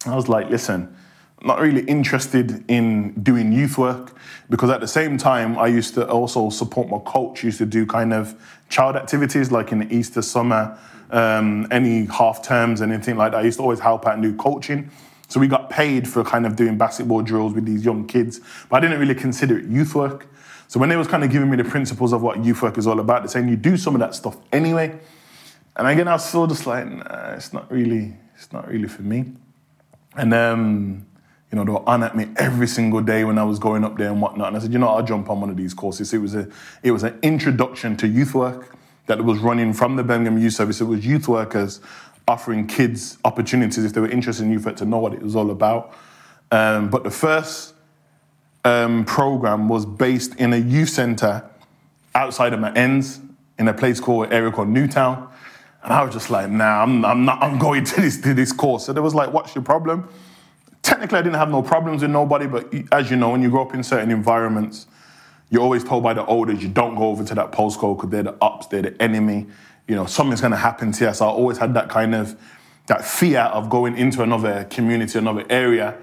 I 0.05 0.15
was 0.15 0.29
like, 0.29 0.49
listen, 0.49 0.95
Not 1.43 1.59
really 1.59 1.83
interested 1.83 2.63
in 2.67 3.13
doing 3.21 3.51
youth 3.51 3.77
work 3.77 4.15
because 4.49 4.69
at 4.69 4.81
the 4.81 4.87
same 4.87 5.17
time, 5.17 5.57
I 5.57 5.67
used 5.67 5.93
to 5.93 6.07
also 6.09 6.49
support 6.49 6.89
my 6.89 6.99
coach, 6.99 7.43
used 7.43 7.59
to 7.59 7.65
do 7.65 7.85
kind 7.85 8.13
of 8.13 8.35
child 8.69 8.95
activities 8.95 9.51
like 9.51 9.71
in 9.71 9.79
the 9.79 9.95
Easter, 9.95 10.21
summer, 10.21 10.77
um, 11.11 11.67
any 11.69 12.05
half 12.05 12.41
terms, 12.41 12.81
anything 12.81 13.17
like 13.17 13.33
that. 13.33 13.39
I 13.39 13.43
used 13.43 13.57
to 13.57 13.63
always 13.63 13.79
help 13.79 14.07
out 14.07 14.15
and 14.15 14.23
do 14.23 14.35
coaching. 14.35 14.89
So 15.27 15.39
we 15.39 15.47
got 15.47 15.69
paid 15.69 16.07
for 16.07 16.23
kind 16.23 16.45
of 16.45 16.55
doing 16.55 16.77
basketball 16.77 17.21
drills 17.21 17.53
with 17.53 17.65
these 17.65 17.83
young 17.83 18.07
kids, 18.07 18.39
but 18.69 18.77
I 18.77 18.79
didn't 18.79 18.99
really 18.99 19.15
consider 19.15 19.59
it 19.59 19.65
youth 19.65 19.93
work. 19.93 20.27
So 20.69 20.79
when 20.79 20.89
they 20.89 20.95
was 20.95 21.07
kind 21.07 21.23
of 21.23 21.31
giving 21.31 21.49
me 21.49 21.57
the 21.57 21.63
principles 21.63 22.13
of 22.13 22.21
what 22.21 22.43
youth 22.43 22.61
work 22.61 22.77
is 22.77 22.87
all 22.87 22.99
about, 22.99 23.21
they're 23.21 23.29
saying 23.29 23.47
you 23.47 23.55
do 23.57 23.77
some 23.77 23.93
of 23.93 23.99
that 23.99 24.15
stuff 24.15 24.37
anyway. 24.51 24.97
And 25.75 25.87
again, 25.87 26.07
I 26.07 26.13
was 26.13 26.25
still 26.25 26.47
just 26.47 26.65
like, 26.65 26.87
nah, 26.87 27.33
it's 27.33 27.53
not 27.53 27.71
really, 27.71 28.15
it's 28.35 28.51
not 28.51 28.67
really 28.67 28.87
for 28.87 29.03
me. 29.03 29.33
And 30.15 30.33
um, 30.33 31.05
you 31.51 31.55
know, 31.55 31.63
they 31.63 31.71
were 31.71 31.87
on 31.87 32.03
at 32.03 32.15
me 32.15 32.27
every 32.35 32.67
single 32.67 33.01
day 33.01 33.23
when 33.23 33.37
I 33.37 33.43
was 33.43 33.57
going 33.57 33.83
up 33.85 33.97
there 33.97 34.09
and 34.09 34.21
whatnot. 34.21 34.49
And 34.49 34.57
I 34.57 34.59
said, 34.59 34.73
you 34.73 34.79
know, 34.79 34.89
I'll 34.89 35.03
jump 35.03 35.29
on 35.29 35.39
one 35.39 35.49
of 35.49 35.55
these 35.55 35.73
courses. 35.73 36.13
It 36.13 36.17
was 36.17 36.35
a, 36.35 36.49
it 36.83 36.91
was 36.91 37.03
an 37.03 37.17
introduction 37.21 37.95
to 37.97 38.07
youth 38.07 38.35
work 38.35 38.75
that 39.05 39.23
was 39.23 39.39
running 39.39 39.73
from 39.73 39.95
the 39.95 40.03
Birmingham 40.03 40.37
Youth 40.37 40.53
Service. 40.53 40.81
It 40.81 40.85
was 40.85 41.05
youth 41.05 41.27
workers 41.27 41.79
offering 42.27 42.67
kids 42.67 43.17
opportunities 43.23 43.85
if 43.85 43.93
they 43.93 44.01
were 44.01 44.09
interested 44.09 44.43
in 44.43 44.51
youth 44.51 44.65
work 44.65 44.75
to 44.75 44.85
know 44.85 44.97
what 44.97 45.13
it 45.13 45.21
was 45.21 45.35
all 45.35 45.49
about. 45.49 45.95
Um, 46.51 46.89
but 46.89 47.05
the 47.05 47.11
first 47.11 47.73
um, 48.65 49.05
program 49.05 49.69
was 49.69 49.85
based 49.85 50.35
in 50.35 50.51
a 50.51 50.57
youth 50.57 50.89
centre 50.89 51.49
outside 52.13 52.53
of 52.53 52.59
my 52.59 52.73
ends 52.73 53.21
in 53.57 53.69
a 53.69 53.73
place 53.73 54.01
called 54.01 54.33
area 54.33 54.51
called 54.51 54.67
Newtown. 54.67 55.29
And 55.83 55.93
I 55.93 56.03
was 56.03 56.13
just 56.13 56.29
like, 56.29 56.49
nah, 56.49 56.83
I'm, 56.83 57.05
I'm 57.05 57.23
not, 57.23 57.41
I'm 57.41 57.57
going 57.57 57.85
to 57.85 58.01
this, 58.01 58.19
to 58.21 58.33
this 58.33 58.51
course. 58.51 58.85
So 58.85 58.91
there 58.93 59.03
was 59.03 59.15
like, 59.15 59.31
what's 59.31 59.55
your 59.55 59.63
problem? 59.63 60.09
Technically, 60.87 61.17
I 61.17 61.21
didn't 61.21 61.35
have 61.35 61.51
no 61.51 61.61
problems 61.61 62.01
with 62.01 62.11
nobody, 62.11 62.47
but 62.47 62.73
as 62.93 63.11
you 63.11 63.17
know, 63.17 63.31
when 63.31 63.41
you 63.41 63.49
grow 63.49 63.63
up 63.63 63.73
in 63.73 63.83
certain 63.83 64.09
environments, 64.09 64.87
you're 65.49 65.61
always 65.61 65.83
told 65.83 66.01
by 66.01 66.13
the 66.13 66.25
elders, 66.25 66.63
you 66.63 66.69
don't 66.69 66.95
go 66.95 67.09
over 67.09 67.25
to 67.25 67.35
that 67.35 67.51
postcode 67.51 67.97
because 67.97 68.09
they're 68.09 68.23
the 68.23 68.37
ups, 68.41 68.67
they're 68.67 68.83
the 68.83 69.01
enemy. 69.01 69.47
You 69.89 69.95
know, 69.95 70.05
something's 70.05 70.39
going 70.39 70.51
to 70.51 70.57
happen 70.57 70.93
to 70.93 71.05
you. 71.07 71.13
So 71.13 71.25
I 71.25 71.29
always 71.29 71.57
had 71.57 71.73
that 71.73 71.89
kind 71.89 72.15
of, 72.15 72.39
that 72.85 73.03
fear 73.03 73.41
of 73.41 73.69
going 73.69 73.97
into 73.97 74.23
another 74.23 74.63
community, 74.69 75.19
another 75.19 75.43
area, 75.49 75.97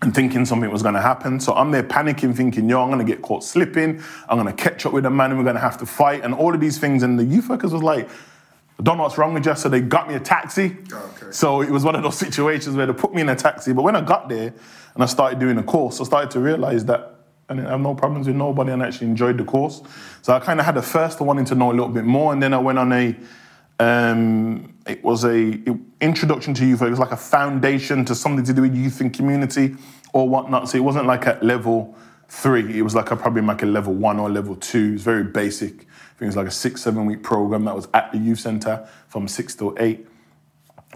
and 0.00 0.14
thinking 0.14 0.46
something 0.46 0.70
was 0.70 0.82
going 0.82 0.94
to 0.94 1.02
happen. 1.02 1.38
So 1.38 1.52
I'm 1.52 1.70
there 1.70 1.82
panicking, 1.82 2.34
thinking, 2.34 2.70
yo, 2.70 2.80
I'm 2.80 2.88
going 2.88 3.06
to 3.06 3.12
get 3.12 3.20
caught 3.20 3.44
slipping. 3.44 4.02
I'm 4.26 4.42
going 4.42 4.56
to 4.56 4.62
catch 4.62 4.86
up 4.86 4.94
with 4.94 5.04
a 5.04 5.10
man 5.10 5.32
and 5.32 5.38
we're 5.38 5.44
going 5.44 5.56
to 5.56 5.60
have 5.60 5.76
to 5.80 5.86
fight 5.86 6.24
and 6.24 6.32
all 6.32 6.54
of 6.54 6.60
these 6.60 6.78
things. 6.78 7.02
And 7.02 7.18
the 7.18 7.24
youth 7.24 7.50
workers 7.50 7.74
was 7.74 7.82
like, 7.82 8.08
I 8.78 8.82
don't 8.82 8.96
know 8.96 9.04
what's 9.04 9.18
wrong 9.18 9.34
with 9.34 9.46
you. 9.46 9.54
So 9.54 9.68
they 9.68 9.80
got 9.80 10.08
me 10.08 10.14
a 10.14 10.20
taxi. 10.20 10.76
Okay. 10.92 11.26
So 11.30 11.62
it 11.62 11.70
was 11.70 11.84
one 11.84 11.94
of 11.94 12.02
those 12.02 12.18
situations 12.18 12.74
where 12.76 12.86
they 12.86 12.92
put 12.92 13.14
me 13.14 13.22
in 13.22 13.28
a 13.28 13.36
taxi. 13.36 13.72
But 13.72 13.82
when 13.82 13.96
I 13.96 14.00
got 14.00 14.28
there 14.28 14.52
and 14.94 15.02
I 15.02 15.06
started 15.06 15.38
doing 15.38 15.56
the 15.56 15.62
course, 15.62 16.00
I 16.00 16.04
started 16.04 16.30
to 16.32 16.40
realize 16.40 16.84
that 16.86 17.16
I 17.48 17.54
didn't 17.54 17.68
have 17.68 17.80
no 17.80 17.94
problems 17.94 18.26
with 18.26 18.36
nobody 18.36 18.72
and 18.72 18.82
I 18.82 18.86
actually 18.86 19.08
enjoyed 19.08 19.38
the 19.38 19.44
course. 19.44 19.82
So 20.22 20.32
I 20.32 20.40
kind 20.40 20.58
of 20.58 20.66
had 20.66 20.76
a 20.76 20.82
first 20.82 21.20
wanting 21.20 21.44
to 21.46 21.54
know 21.54 21.70
a 21.70 21.74
little 21.74 21.88
bit 21.88 22.04
more. 22.04 22.32
And 22.32 22.42
then 22.42 22.54
I 22.54 22.58
went 22.58 22.78
on 22.78 22.92
a, 22.92 23.16
um, 23.78 24.74
it 24.86 25.04
was 25.04 25.24
a 25.24 25.62
introduction 26.00 26.54
to 26.54 26.66
youth. 26.66 26.82
It 26.82 26.90
was 26.90 26.98
like 26.98 27.12
a 27.12 27.16
foundation 27.16 28.04
to 28.06 28.14
something 28.14 28.44
to 28.44 28.52
do 28.52 28.62
with 28.62 28.74
youth 28.74 29.00
and 29.00 29.12
community 29.12 29.76
or 30.12 30.28
whatnot. 30.28 30.68
So 30.68 30.78
it 30.78 30.84
wasn't 30.84 31.06
like 31.06 31.26
at 31.26 31.42
level 31.42 31.94
three. 32.32 32.78
It 32.78 32.82
was 32.82 32.94
like 32.94 33.10
a, 33.10 33.16
probably 33.16 33.42
like 33.42 33.62
a 33.62 33.66
level 33.66 33.92
one 33.92 34.18
or 34.18 34.30
level 34.30 34.56
two. 34.56 34.88
It 34.88 34.92
was 34.92 35.02
very 35.02 35.22
basic. 35.22 35.72
I 35.72 36.14
think 36.16 36.22
it 36.22 36.26
was 36.26 36.36
like 36.36 36.46
a 36.46 36.50
six, 36.50 36.80
seven 36.80 37.04
week 37.04 37.22
program 37.22 37.66
that 37.66 37.76
was 37.76 37.88
at 37.92 38.10
the 38.10 38.18
youth 38.18 38.40
center 38.40 38.88
from 39.08 39.28
six 39.28 39.54
till 39.54 39.76
eight. 39.78 40.06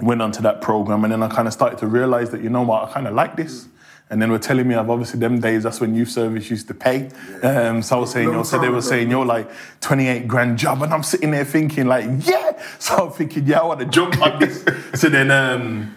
Went 0.00 0.22
on 0.22 0.32
to 0.32 0.42
that 0.42 0.62
program 0.62 1.04
and 1.04 1.12
then 1.12 1.22
I 1.22 1.28
kind 1.28 1.46
of 1.46 1.52
started 1.52 1.78
to 1.80 1.86
realize 1.86 2.30
that, 2.30 2.42
you 2.42 2.48
know 2.48 2.62
what, 2.62 2.88
I 2.88 2.92
kind 2.92 3.06
of 3.06 3.14
like 3.14 3.36
this. 3.36 3.68
And 4.08 4.22
then 4.22 4.30
we're 4.30 4.38
telling 4.38 4.66
me 4.66 4.76
I've 4.76 4.88
obviously 4.88 5.20
them 5.20 5.38
days, 5.40 5.64
that's 5.64 5.80
when 5.80 5.94
youth 5.94 6.10
service 6.10 6.48
used 6.48 6.68
to 6.68 6.74
pay. 6.74 7.10
Um, 7.42 7.82
so 7.82 7.96
I 7.96 8.00
was 8.00 8.12
saying, 8.12 8.30
you 8.30 8.44
so 8.44 8.58
they 8.58 8.68
were 8.70 8.80
saying 8.80 9.10
you're 9.10 9.26
like 9.26 9.50
28 9.80 10.26
grand 10.26 10.58
job. 10.58 10.82
And 10.82 10.94
I'm 10.94 11.02
sitting 11.02 11.32
there 11.32 11.44
thinking 11.44 11.86
like, 11.86 12.06
yeah. 12.26 12.52
So 12.78 13.08
I'm 13.08 13.12
thinking, 13.12 13.46
yeah, 13.46 13.60
I 13.60 13.66
want 13.66 13.80
to 13.80 13.86
jump 13.86 14.16
like 14.18 14.40
this. 14.40 14.64
so 15.00 15.08
then 15.08 15.30
um, 15.30 15.95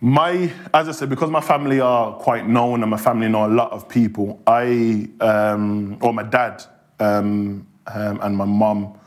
my, 0.00 0.52
as 0.74 0.88
I 0.88 0.92
said, 0.92 1.08
because 1.08 1.30
my 1.30 1.40
family 1.40 1.80
are 1.80 2.12
quite 2.14 2.46
known 2.46 2.82
and 2.82 2.90
my 2.90 2.98
family 2.98 3.28
know 3.28 3.46
a 3.46 3.48
lot 3.48 3.72
of 3.72 3.88
people, 3.88 4.42
I, 4.46 5.08
um, 5.20 5.98
or 6.02 6.12
my 6.12 6.22
dad 6.22 6.62
um, 7.00 7.66
um, 7.86 8.20
and 8.22 8.36
my 8.36 8.44
mum 8.44 8.98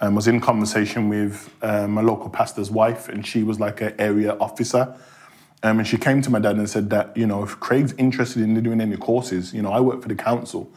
um, 0.00 0.14
was 0.14 0.28
in 0.28 0.40
conversation 0.40 1.08
with 1.08 1.52
um, 1.62 1.92
my 1.92 2.02
local 2.02 2.30
pastor's 2.30 2.70
wife, 2.70 3.08
and 3.08 3.26
she 3.26 3.42
was 3.42 3.58
like 3.58 3.80
an 3.80 3.94
area 3.98 4.36
officer. 4.38 4.94
Um, 5.62 5.78
and 5.78 5.88
she 5.88 5.96
came 5.96 6.22
to 6.22 6.30
my 6.30 6.38
dad 6.38 6.56
and 6.56 6.68
said 6.68 6.90
that, 6.90 7.16
you 7.16 7.26
know, 7.26 7.42
if 7.42 7.58
Craig's 7.58 7.92
interested 7.94 8.42
in 8.42 8.62
doing 8.62 8.80
any 8.80 8.96
courses, 8.96 9.52
you 9.52 9.62
know, 9.62 9.72
I 9.72 9.80
work 9.80 10.02
for 10.02 10.08
the 10.08 10.14
council 10.14 10.70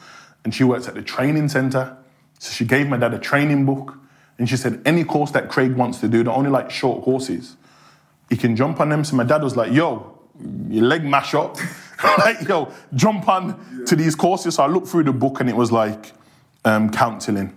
and 0.44 0.56
she 0.56 0.64
works 0.64 0.88
at 0.88 0.96
the 0.96 1.02
training 1.02 1.50
centre. 1.50 1.98
So 2.40 2.54
she 2.54 2.66
gave 2.66 2.88
my 2.88 2.98
dad 2.98 3.14
a 3.14 3.20
training 3.20 3.66
book 3.66 3.98
and 4.40 4.50
she 4.50 4.56
said, 4.56 4.82
any 4.86 5.04
course 5.04 5.32
that 5.32 5.50
Craig 5.50 5.74
wants 5.74 6.00
to 6.00 6.08
do, 6.08 6.24
they're 6.24 6.34
only 6.34 6.50
like 6.50 6.72
short 6.72 7.04
courses. 7.04 7.58
He 8.30 8.38
can 8.38 8.56
jump 8.56 8.80
on 8.80 8.90
them. 8.90 9.04
So 9.04 9.16
my 9.16 9.24
dad 9.24 9.42
was 9.42 9.56
like, 9.56 9.72
yo, 9.72 10.20
your 10.70 10.86
leg 10.86 11.04
mash 11.04 11.34
up. 11.34 11.58
like, 12.20 12.48
yo, 12.48 12.72
jump 12.94 13.28
on 13.28 13.86
to 13.86 13.96
these 13.96 14.16
courses. 14.16 14.56
So 14.56 14.64
I 14.64 14.68
looked 14.68 14.88
through 14.88 15.04
the 15.04 15.14
book 15.14 15.40
and 15.40 15.50
it 15.50 15.56
was 15.56 15.72
like 15.72 16.14
um, 16.66 16.90
counselling, 16.92 17.56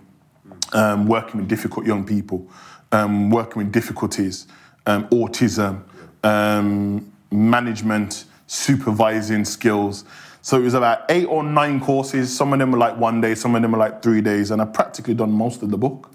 um, 0.73 1.07
working 1.07 1.39
with 1.39 1.49
difficult 1.49 1.85
young 1.85 2.05
people, 2.05 2.49
um, 2.91 3.29
working 3.29 3.63
with 3.63 3.71
difficulties, 3.71 4.47
um, 4.85 5.07
autism, 5.09 5.83
um, 6.23 7.11
management, 7.31 8.25
supervising 8.47 9.45
skills. 9.45 10.05
So 10.41 10.59
it 10.59 10.63
was 10.63 10.73
about 10.73 11.05
eight 11.09 11.25
or 11.25 11.43
nine 11.43 11.79
courses. 11.79 12.35
Some 12.35 12.51
of 12.51 12.59
them 12.59 12.71
were 12.71 12.77
like 12.77 12.97
one 12.97 13.21
day, 13.21 13.35
some 13.35 13.55
of 13.55 13.61
them 13.61 13.71
were 13.71 13.77
like 13.77 14.01
three 14.01 14.21
days, 14.21 14.51
and 14.51 14.61
I 14.61 14.65
practically 14.65 15.13
done 15.13 15.31
most 15.31 15.63
of 15.63 15.71
the 15.71 15.77
book. 15.77 16.13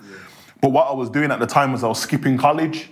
But 0.61 0.73
what 0.73 0.88
I 0.88 0.93
was 0.93 1.09
doing 1.09 1.31
at 1.31 1.38
the 1.38 1.47
time 1.47 1.73
was 1.73 1.83
I 1.83 1.88
was 1.88 2.00
skipping 2.00 2.37
college 2.37 2.91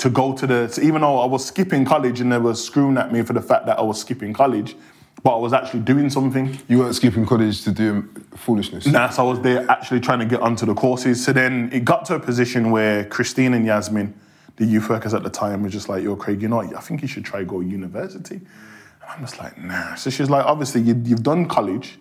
to 0.00 0.08
go 0.08 0.34
to 0.34 0.46
the. 0.46 0.68
So 0.68 0.82
even 0.82 1.02
though 1.02 1.18
I 1.18 1.26
was 1.26 1.44
skipping 1.44 1.84
college 1.84 2.20
and 2.20 2.32
they 2.32 2.38
were 2.38 2.54
screwing 2.54 2.96
at 2.96 3.12
me 3.12 3.22
for 3.22 3.34
the 3.34 3.42
fact 3.42 3.66
that 3.66 3.78
I 3.78 3.82
was 3.82 4.00
skipping 4.00 4.32
college, 4.32 4.74
but 5.22 5.36
I 5.36 5.38
was 5.38 5.52
actually 5.52 5.80
doing 5.80 6.08
something. 6.08 6.58
You 6.68 6.78
weren't 6.78 6.94
skipping 6.94 7.26
college 7.26 7.62
to 7.64 7.70
do 7.70 8.08
foolishness. 8.34 8.86
Nah, 8.86 9.10
so 9.10 9.26
I 9.26 9.30
was 9.30 9.40
there 9.40 9.70
actually 9.70 10.00
trying 10.00 10.20
to 10.20 10.24
get 10.24 10.40
onto 10.40 10.64
the 10.64 10.74
courses. 10.74 11.22
So 11.22 11.34
then 11.34 11.68
it 11.72 11.84
got 11.84 12.06
to 12.06 12.14
a 12.14 12.20
position 12.20 12.70
where 12.70 13.04
Christine 13.04 13.52
and 13.52 13.66
Yasmin, 13.66 14.18
the 14.56 14.64
youth 14.64 14.88
workers 14.88 15.12
at 15.12 15.22
the 15.22 15.30
time, 15.30 15.62
were 15.62 15.68
just 15.68 15.90
like, 15.90 16.02
"Yo, 16.02 16.16
Craig, 16.16 16.40
you 16.40 16.48
know? 16.48 16.60
I 16.60 16.80
think 16.80 17.02
you 17.02 17.08
should 17.08 17.26
try 17.26 17.44
go 17.44 17.60
university." 17.60 18.36
And 18.36 19.10
I'm 19.10 19.20
just 19.20 19.38
like, 19.38 19.58
"Nah." 19.58 19.96
So 19.96 20.08
she's 20.08 20.30
like, 20.30 20.46
"Obviously, 20.46 20.80
you, 20.80 21.00
you've 21.04 21.22
done 21.22 21.46
college. 21.46 21.98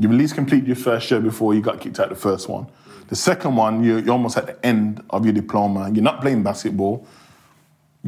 You've 0.00 0.10
at 0.10 0.18
least 0.18 0.34
completed 0.34 0.66
your 0.66 0.76
first 0.76 1.08
year 1.10 1.20
before 1.20 1.54
you 1.54 1.60
got 1.60 1.80
kicked 1.80 2.00
out 2.00 2.08
the 2.08 2.16
first 2.16 2.48
one. 2.48 2.66
The 3.08 3.16
second 3.16 3.56
one, 3.56 3.82
you're, 3.82 4.00
you're 4.00 4.12
almost 4.12 4.36
at 4.36 4.46
the 4.46 4.66
end 4.66 5.02
of 5.10 5.24
your 5.24 5.32
diploma. 5.32 5.90
You're 5.92 6.04
not 6.04 6.20
playing 6.20 6.42
basketball. 6.42 7.06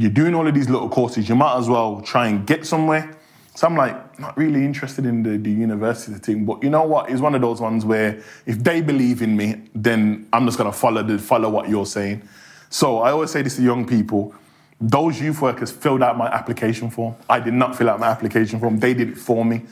You're 0.01 0.11
doing 0.11 0.35
all 0.35 0.47
of 0.47 0.55
these 0.55 0.71
little 0.71 0.89
courses. 0.89 1.29
You 1.29 1.35
might 1.35 1.59
as 1.59 1.69
well 1.69 2.01
try 2.01 2.29
and 2.29 2.47
get 2.47 2.67
somewhere." 2.67 3.15
So 3.55 3.67
I'm 3.67 3.77
like, 3.77 4.19
not 4.19 4.35
really 4.39 4.65
interested 4.65 5.05
in 5.05 5.23
the, 5.23 5.37
the 5.37 5.51
university 5.51 6.19
thing, 6.19 6.47
but 6.47 6.63
you 6.63 6.71
know 6.71 6.85
what? 6.85 7.11
It's 7.11 7.21
one 7.21 7.35
of 7.35 7.43
those 7.43 7.61
ones 7.61 7.85
where 7.85 8.23
if 8.47 8.65
they 8.65 8.81
believe 8.81 9.21
in 9.21 9.37
me, 9.37 9.61
then 9.75 10.27
I'm 10.33 10.47
just 10.47 10.57
gonna 10.57 10.73
follow 10.73 11.03
the 11.03 11.19
follow 11.19 11.51
what 11.51 11.69
you're 11.69 11.85
saying. 11.85 12.23
So 12.71 13.01
I 13.01 13.11
always 13.11 13.31
say 13.31 13.43
this 13.43 13.57
to 13.57 13.63
young 13.63 13.87
people: 13.87 14.35
those 14.81 15.21
youth 15.21 15.43
workers 15.43 15.71
filled 15.71 16.03
out 16.03 16.17
my 16.17 16.29
application 16.29 16.89
form. 16.89 17.17
I 17.29 17.39
did 17.41 17.53
not 17.53 17.77
fill 17.77 17.91
out 17.91 18.01
my 18.01 18.09
application 18.09 18.59
form; 18.59 18.79
they 18.79 18.95
did 18.95 19.11
it 19.11 19.19
for 19.19 19.45
me. 19.45 19.67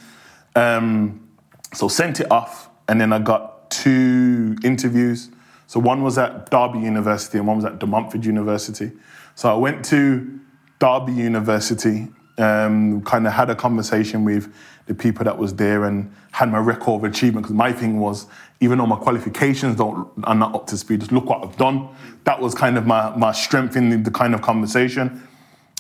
Um, 0.55 1.27
so 1.73 1.89
sent 1.89 2.21
it 2.21 2.31
off, 2.31 2.69
and 2.89 3.01
then 3.01 3.15
I 3.15 3.19
got 3.19 3.71
two 3.71 4.57
interviews. 4.63 5.31
So 5.67 5.81
one 5.81 6.03
was 6.03 6.19
at 6.19 6.51
Derby 6.51 6.81
University, 6.81 7.39
and 7.39 7.47
one 7.47 7.57
was 7.57 7.65
at 7.65 7.79
De 7.79 7.87
Montfort 7.87 8.25
University. 8.25 8.93
So 9.39 9.49
I 9.49 9.55
went 9.55 9.85
to 9.85 10.41
Derby 10.81 11.13
University, 11.13 12.09
um, 12.39 13.03
kind 13.03 13.25
of 13.25 13.33
had 13.33 13.49
a 13.51 13.55
conversation 13.55 14.25
with 14.25 14.53
the 14.87 14.95
people 14.95 15.23
that 15.27 15.39
was 15.39 15.55
there 15.55 15.85
and 15.85 16.13
had 16.33 16.51
my 16.51 16.59
record 16.59 17.05
of 17.05 17.05
achievement. 17.05 17.45
Because 17.45 17.55
my 17.55 17.73
thing 17.73 18.01
was, 18.01 18.27
even 18.59 18.79
though 18.79 18.87
my 18.87 18.97
qualifications 18.97 19.77
don't 19.77 20.11
are 20.25 20.35
not 20.35 20.57
up 20.57 20.67
to 20.67 20.77
speed, 20.77 20.99
just 20.99 21.13
look 21.13 21.27
what 21.27 21.45
I've 21.45 21.57
done. 21.57 21.89
That 22.25 22.41
was 22.41 22.53
kind 22.53 22.77
of 22.77 22.85
my, 22.85 23.15
my 23.17 23.31
strength 23.31 23.77
in 23.77 23.91
the, 23.91 23.97
the 23.99 24.11
kind 24.11 24.35
of 24.35 24.43
conversation. 24.43 25.23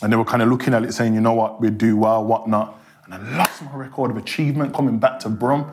And 0.03 0.13
they 0.13 0.17
were 0.17 0.25
kind 0.25 0.41
of 0.41 0.49
looking 0.51 0.73
at 0.73 0.85
it 0.85 0.93
saying, 0.93 1.15
you 1.15 1.21
know 1.21 1.35
what, 1.35 1.61
we 1.61 1.69
do 1.71 1.97
well, 1.97 2.25
whatnot. 2.25 2.81
And 3.07 3.15
I 3.15 3.39
lost 3.39 3.61
my 3.65 3.75
record 3.75 4.13
of 4.13 4.19
achievement 4.19 4.73
coming 4.73 5.01
back 5.01 5.19
to 5.23 5.29
Brum. 5.29 5.73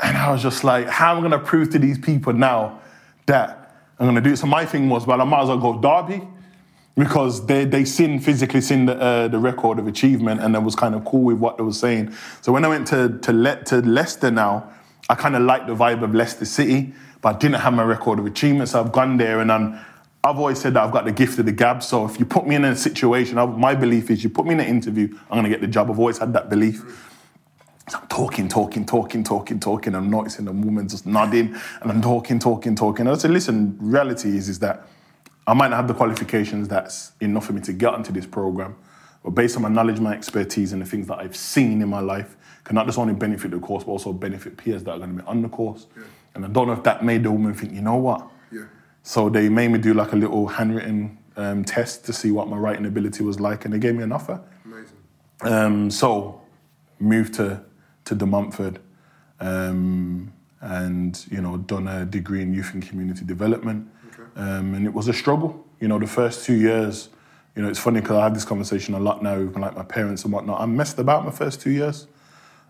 And 0.00 0.16
I 0.16 0.30
was 0.30 0.40
just 0.40 0.62
like, 0.62 0.86
how 0.86 1.10
am 1.10 1.16
I 1.16 1.28
going 1.28 1.32
to 1.32 1.44
prove 1.44 1.70
to 1.70 1.80
these 1.80 1.98
people 1.98 2.32
now 2.32 2.80
that 3.26 3.74
I'm 3.98 4.06
going 4.06 4.14
to 4.14 4.20
do 4.20 4.34
it? 4.34 4.36
So 4.36 4.46
my 4.46 4.64
thing 4.64 4.88
was, 4.88 5.04
well, 5.04 5.20
I 5.20 5.24
might 5.24 5.42
as 5.42 5.48
well 5.48 5.58
go 5.58 5.80
Derby 5.80 6.22
because 6.98 7.46
they 7.46 7.64
they 7.64 7.84
seen 7.84 8.18
physically 8.18 8.60
seen 8.60 8.86
the, 8.86 9.00
uh, 9.00 9.28
the 9.28 9.38
record 9.38 9.78
of 9.78 9.86
achievement 9.86 10.40
and 10.40 10.56
I 10.56 10.58
was 10.58 10.74
kind 10.74 10.94
of 10.96 11.04
cool 11.04 11.22
with 11.22 11.38
what 11.38 11.56
they 11.56 11.62
were 11.62 11.72
saying. 11.72 12.12
So 12.40 12.50
when 12.52 12.64
I 12.64 12.68
went 12.68 12.88
to 12.88 13.18
to 13.20 13.32
Le- 13.32 13.62
to 13.64 13.76
Leicester 13.82 14.30
now, 14.30 14.68
I 15.08 15.14
kind 15.14 15.36
of 15.36 15.42
liked 15.42 15.68
the 15.68 15.76
vibe 15.76 16.02
of 16.02 16.14
Leicester 16.14 16.44
City, 16.44 16.92
but 17.22 17.36
I 17.36 17.38
didn't 17.38 17.60
have 17.60 17.72
my 17.72 17.84
record 17.84 18.18
of 18.18 18.26
achievement. 18.26 18.70
So 18.70 18.80
I've 18.82 18.92
gone 18.92 19.16
there 19.16 19.40
and 19.40 19.52
I'm. 19.52 19.78
I've 20.24 20.36
always 20.36 20.60
said 20.60 20.74
that 20.74 20.82
I've 20.82 20.92
got 20.92 21.04
the 21.04 21.12
gift 21.12 21.38
of 21.38 21.46
the 21.46 21.52
gab. 21.52 21.80
So 21.80 22.04
if 22.04 22.18
you 22.18 22.26
put 22.26 22.44
me 22.44 22.56
in 22.56 22.64
a 22.64 22.74
situation, 22.74 23.38
I, 23.38 23.46
my 23.46 23.76
belief 23.76 24.10
is 24.10 24.24
you 24.24 24.28
put 24.28 24.46
me 24.46 24.54
in 24.54 24.60
an 24.60 24.66
interview, 24.66 25.16
I'm 25.30 25.38
going 25.38 25.44
to 25.44 25.48
get 25.48 25.60
the 25.60 25.68
job. 25.68 25.88
I've 25.88 25.98
always 25.98 26.18
had 26.18 26.32
that 26.32 26.50
belief. 26.50 26.82
So 27.88 27.98
I'm 27.98 28.08
talking, 28.08 28.48
talking, 28.48 28.84
talking, 28.84 29.22
talking, 29.22 29.60
talking. 29.60 29.94
I'm 29.94 30.10
noticing 30.10 30.44
the 30.44 30.52
woman 30.52 30.88
just 30.88 31.06
nodding, 31.06 31.54
and 31.80 31.90
I'm 31.90 32.02
talking, 32.02 32.40
talking, 32.40 32.74
talking. 32.74 33.06
And 33.06 33.14
I 33.14 33.16
said, 33.16 33.30
listen, 33.30 33.78
reality 33.80 34.36
is 34.36 34.48
is 34.48 34.58
that 34.58 34.88
I 35.48 35.54
might 35.54 35.68
not 35.68 35.76
have 35.76 35.88
the 35.88 35.94
qualifications 35.94 36.68
that's 36.68 37.12
enough 37.20 37.46
for 37.46 37.54
me 37.54 37.62
to 37.62 37.72
get 37.72 37.94
onto 37.94 38.12
this 38.12 38.26
program, 38.26 38.76
but 39.24 39.30
based 39.30 39.56
on 39.56 39.62
my 39.62 39.70
knowledge, 39.70 39.98
my 39.98 40.12
expertise, 40.12 40.74
and 40.74 40.82
the 40.82 40.86
things 40.86 41.06
that 41.06 41.18
I've 41.20 41.36
seen 41.36 41.80
in 41.80 41.88
my 41.88 42.00
life, 42.00 42.36
can 42.64 42.74
not 42.74 42.84
just 42.84 42.98
only 42.98 43.14
benefit 43.14 43.52
the 43.52 43.58
course, 43.58 43.82
but 43.82 43.92
also 43.92 44.12
benefit 44.12 44.58
peers 44.58 44.84
that 44.84 44.90
are 44.90 44.98
going 44.98 45.16
to 45.16 45.22
be 45.22 45.26
on 45.26 45.40
the 45.40 45.48
course. 45.48 45.86
Yeah. 45.96 46.02
And 46.34 46.44
I 46.44 46.48
don't 46.48 46.66
know 46.66 46.74
if 46.74 46.82
that 46.82 47.02
made 47.02 47.22
the 47.22 47.30
woman 47.30 47.54
think, 47.54 47.72
you 47.72 47.80
know 47.80 47.96
what? 47.96 48.28
Yeah. 48.52 48.64
So 49.02 49.30
they 49.30 49.48
made 49.48 49.68
me 49.68 49.78
do 49.78 49.94
like 49.94 50.12
a 50.12 50.16
little 50.16 50.46
handwritten 50.48 51.16
um, 51.38 51.64
test 51.64 52.04
to 52.04 52.12
see 52.12 52.30
what 52.30 52.46
my 52.48 52.58
writing 52.58 52.84
ability 52.84 53.24
was 53.24 53.40
like, 53.40 53.64
and 53.64 53.72
they 53.72 53.78
gave 53.78 53.94
me 53.94 54.02
an 54.02 54.12
offer. 54.12 54.42
Amazing. 54.66 54.96
Um, 55.40 55.90
so 55.90 56.42
moved 56.98 57.34
to 57.34 57.62
to 58.04 58.14
De 58.14 58.26
Montfort, 58.26 58.78
um, 59.40 60.30
and 60.60 61.24
you 61.30 61.40
know 61.40 61.56
done 61.56 61.88
a 61.88 62.04
degree 62.04 62.42
in 62.42 62.52
youth 62.52 62.74
and 62.74 62.86
community 62.86 63.24
development, 63.24 63.88
um, 64.36 64.74
and 64.74 64.86
it 64.86 64.92
was 64.92 65.08
a 65.08 65.12
struggle. 65.12 65.64
You 65.80 65.88
know, 65.88 65.98
the 65.98 66.06
first 66.06 66.44
two 66.44 66.54
years. 66.54 67.08
You 67.54 67.62
know, 67.62 67.68
it's 67.70 67.78
funny 67.78 68.00
because 68.00 68.16
I 68.16 68.22
have 68.22 68.34
this 68.34 68.44
conversation 68.44 68.94
a 68.94 69.00
lot 69.00 69.20
now 69.20 69.36
with 69.40 69.56
like 69.56 69.76
my 69.76 69.82
parents 69.82 70.22
and 70.22 70.32
whatnot. 70.32 70.60
I 70.60 70.66
messed 70.66 70.98
about 70.98 71.24
my 71.24 71.32
first 71.32 71.60
two 71.60 71.70
years. 71.70 72.06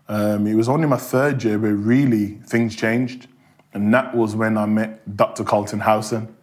Um, 0.07 0.47
it 0.47 0.55
was 0.55 0.67
only 0.67 0.87
my 0.87 0.97
third 0.97 1.43
year 1.43 1.59
where 1.59 1.75
really 1.75 2.39
things 2.47 2.75
changed, 2.75 3.27
and 3.73 3.93
that 3.93 4.15
was 4.15 4.35
when 4.35 4.57
I 4.57 4.65
met 4.65 5.15
Dr. 5.15 5.43
Carlton 5.43 5.81
Howson. 5.81 6.35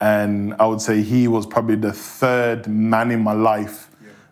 And 0.00 0.54
I 0.58 0.66
would 0.66 0.80
say 0.80 1.02
he 1.02 1.28
was 1.28 1.46
probably 1.46 1.76
the 1.76 1.92
third 1.92 2.66
man 2.66 3.10
in 3.10 3.22
my 3.22 3.32
life 3.32 3.90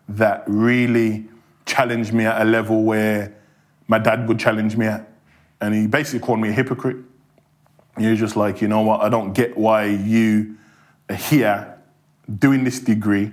that 0.09 0.43
really 0.47 1.25
challenged 1.65 2.13
me 2.13 2.25
at 2.25 2.41
a 2.41 2.45
level 2.45 2.83
where 2.83 3.35
my 3.87 3.97
dad 3.97 4.27
would 4.27 4.39
challenge 4.39 4.75
me 4.75 4.87
at. 4.87 5.07
And 5.61 5.73
he 5.73 5.87
basically 5.87 6.19
called 6.19 6.39
me 6.39 6.49
a 6.49 6.51
hypocrite. 6.51 6.97
He 7.97 8.07
was 8.07 8.19
just 8.19 8.35
like, 8.35 8.61
you 8.61 8.67
know 8.67 8.81
what, 8.81 9.01
I 9.01 9.09
don't 9.09 9.33
get 9.33 9.57
why 9.57 9.85
you 9.85 10.57
are 11.09 11.15
here 11.15 11.77
doing 12.39 12.63
this 12.63 12.79
degree, 12.79 13.31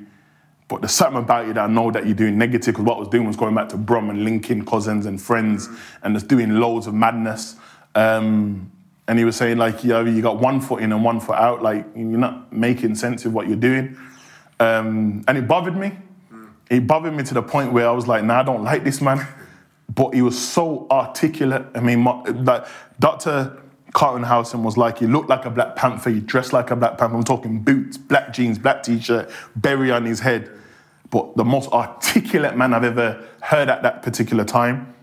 but 0.68 0.82
there's 0.82 0.92
something 0.92 1.22
about 1.22 1.46
you 1.46 1.54
that 1.54 1.64
I 1.64 1.66
know 1.66 1.90
that 1.90 2.06
you're 2.06 2.14
doing 2.14 2.36
negative 2.36 2.74
because 2.74 2.84
what 2.84 2.96
I 2.96 3.00
was 3.00 3.08
doing 3.08 3.26
was 3.26 3.36
going 3.36 3.54
back 3.54 3.68
to 3.70 3.76
Brum 3.76 4.10
and 4.10 4.24
linking 4.24 4.64
cousins 4.64 5.06
and 5.06 5.20
friends 5.20 5.68
and 6.02 6.14
just 6.14 6.28
doing 6.28 6.50
loads 6.60 6.86
of 6.86 6.94
madness. 6.94 7.56
Um, 7.94 8.70
and 9.08 9.18
he 9.18 9.24
was 9.24 9.34
saying, 9.34 9.58
like, 9.58 9.82
you, 9.82 9.90
know, 9.90 10.04
you 10.04 10.22
got 10.22 10.38
one 10.38 10.60
foot 10.60 10.82
in 10.82 10.92
and 10.92 11.02
one 11.02 11.18
foot 11.18 11.36
out, 11.36 11.62
like, 11.62 11.84
you're 11.96 12.04
not 12.04 12.52
making 12.52 12.94
sense 12.94 13.24
of 13.24 13.32
what 13.32 13.48
you're 13.48 13.56
doing. 13.56 13.96
Um, 14.60 15.24
and 15.26 15.36
it 15.36 15.48
bothered 15.48 15.76
me. 15.76 15.98
It 16.70 16.86
bothered 16.86 17.14
me 17.14 17.24
to 17.24 17.34
the 17.34 17.42
point 17.42 17.72
where 17.72 17.88
I 17.88 17.90
was 17.90 18.06
like, 18.06 18.22
nah, 18.22 18.40
I 18.40 18.42
don't 18.44 18.62
like 18.62 18.84
this 18.84 19.00
man. 19.00 19.26
But 19.92 20.14
he 20.14 20.22
was 20.22 20.38
so 20.38 20.86
articulate. 20.88 21.66
I 21.74 21.80
mean, 21.80 22.00
my, 22.00 22.22
like, 22.22 22.66
Dr. 23.00 23.60
Carlton 23.92 24.22
Howson 24.22 24.62
was 24.62 24.76
like, 24.76 24.98
he 24.98 25.06
looked 25.06 25.28
like 25.28 25.44
a 25.44 25.50
Black 25.50 25.76
Panther, 25.76 26.10
he 26.10 26.20
dressed 26.20 26.52
like 26.52 26.70
a 26.70 26.76
Black 26.76 26.96
Panther. 26.96 27.16
I'm 27.16 27.24
talking 27.24 27.60
boots, 27.60 27.96
black 27.96 28.32
jeans, 28.32 28.58
black 28.58 28.82
t 28.82 29.00
shirt, 29.00 29.30
berry 29.56 29.90
on 29.90 30.04
his 30.04 30.20
head. 30.20 30.50
But 31.10 31.36
the 31.36 31.44
most 31.44 31.70
articulate 31.72 32.56
man 32.56 32.72
I've 32.72 32.84
ever 32.84 33.26
heard 33.40 33.68
at 33.68 33.82
that 33.82 34.02
particular 34.02 34.44
time. 34.44 34.94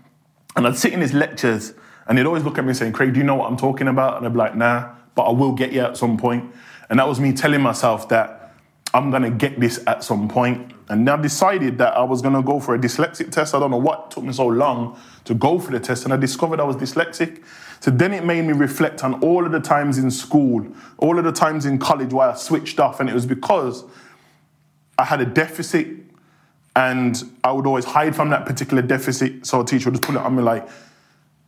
And 0.56 0.66
I'd 0.66 0.76
sit 0.76 0.92
in 0.92 1.00
his 1.00 1.12
lectures 1.12 1.74
and 2.06 2.16
he'd 2.16 2.26
always 2.26 2.42
look 2.44 2.56
at 2.56 2.64
me 2.64 2.72
saying, 2.72 2.92
Craig, 2.94 3.12
do 3.12 3.20
you 3.20 3.24
know 3.24 3.34
what 3.34 3.50
I'm 3.50 3.58
talking 3.58 3.88
about? 3.88 4.16
And 4.16 4.26
I'd 4.26 4.32
be 4.32 4.38
like, 4.38 4.56
nah, 4.56 4.94
but 5.14 5.24
I 5.24 5.32
will 5.32 5.52
get 5.52 5.72
you 5.72 5.80
at 5.80 5.96
some 5.96 6.16
point. 6.16 6.52
And 6.88 6.98
that 6.98 7.06
was 7.06 7.20
me 7.20 7.34
telling 7.34 7.60
myself 7.60 8.08
that 8.08 8.54
I'm 8.94 9.10
gonna 9.10 9.30
get 9.30 9.60
this 9.60 9.82
at 9.86 10.02
some 10.02 10.28
point. 10.28 10.72
and 10.88 11.08
I 11.08 11.20
decided 11.20 11.76
that 11.78 11.94
I 11.94 12.02
was 12.02 12.22
to 12.22 12.42
go 12.42 12.60
for 12.60 12.74
a 12.74 12.78
dyslexic 12.78 13.30
test. 13.30 13.54
I 13.54 13.60
don't 13.60 13.70
know 13.70 13.76
what 13.76 14.10
took 14.10 14.24
me 14.24 14.32
so 14.32 14.46
long 14.46 14.98
to 15.24 15.34
go 15.34 15.58
for 15.58 15.70
the 15.70 15.80
test, 15.80 16.04
and 16.04 16.14
I 16.14 16.16
discovered 16.16 16.60
I 16.60 16.64
was 16.64 16.76
dyslexic. 16.76 17.42
So 17.80 17.90
then 17.90 18.12
it 18.12 18.24
made 18.24 18.44
me 18.44 18.52
reflect 18.52 19.04
on 19.04 19.22
all 19.22 19.46
of 19.46 19.52
the 19.52 19.60
times 19.60 19.98
in 19.98 20.10
school, 20.10 20.66
all 20.98 21.18
of 21.18 21.24
the 21.24 21.32
times 21.32 21.64
in 21.66 21.78
college 21.78 22.12
where 22.12 22.30
I 22.30 22.34
switched 22.34 22.80
off, 22.80 23.00
and 23.00 23.08
it 23.08 23.14
was 23.14 23.26
because 23.26 23.84
I 24.98 25.04
had 25.04 25.20
a 25.20 25.26
deficit, 25.26 25.88
and 26.74 27.22
I 27.42 27.52
would 27.52 27.66
always 27.66 27.84
hide 27.84 28.14
from 28.14 28.30
that 28.30 28.46
particular 28.46 28.82
deficit. 28.82 29.46
So 29.46 29.60
a 29.60 29.64
teacher 29.64 29.90
would 29.90 30.00
just 30.00 30.04
put 30.04 30.14
it 30.14 30.22
on 30.22 30.36
me 30.36 30.42
like, 30.42 30.68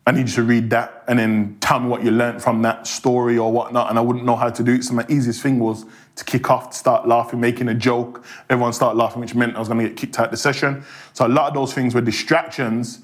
I 0.06 0.12
need 0.12 0.28
you 0.28 0.34
to 0.36 0.42
read 0.42 0.70
that 0.70 1.04
and 1.06 1.18
then 1.18 1.58
tell 1.60 1.78
me 1.78 1.88
what 1.88 2.02
you 2.02 2.10
learned 2.10 2.42
from 2.42 2.62
that 2.62 2.86
story 2.86 3.38
or 3.38 3.52
whatnot. 3.52 3.90
And 3.90 3.98
I 3.98 4.02
wouldn't 4.02 4.24
know 4.24 4.34
how 4.34 4.48
to 4.50 4.62
do 4.64 4.74
it. 4.74 4.82
So 4.82 4.94
my 4.94 5.04
easiest 5.08 5.40
thing 5.40 5.60
was 5.60 5.84
to 6.16 6.24
kick 6.24 6.50
off, 6.50 6.70
to 6.70 6.76
start 6.76 7.06
laughing, 7.06 7.38
making 7.38 7.68
a 7.68 7.74
joke. 7.74 8.24
Everyone 8.48 8.72
started 8.72 8.98
laughing, 8.98 9.20
which 9.20 9.34
meant 9.36 9.54
I 9.54 9.60
was 9.60 9.68
going 9.68 9.78
to 9.78 9.88
get 9.88 9.96
kicked 9.96 10.18
out 10.18 10.24
of 10.24 10.30
the 10.32 10.36
session. 10.36 10.82
So 11.12 11.26
a 11.26 11.28
lot 11.28 11.48
of 11.48 11.54
those 11.54 11.74
things 11.74 11.94
were 11.94 12.00
distractions 12.00 13.00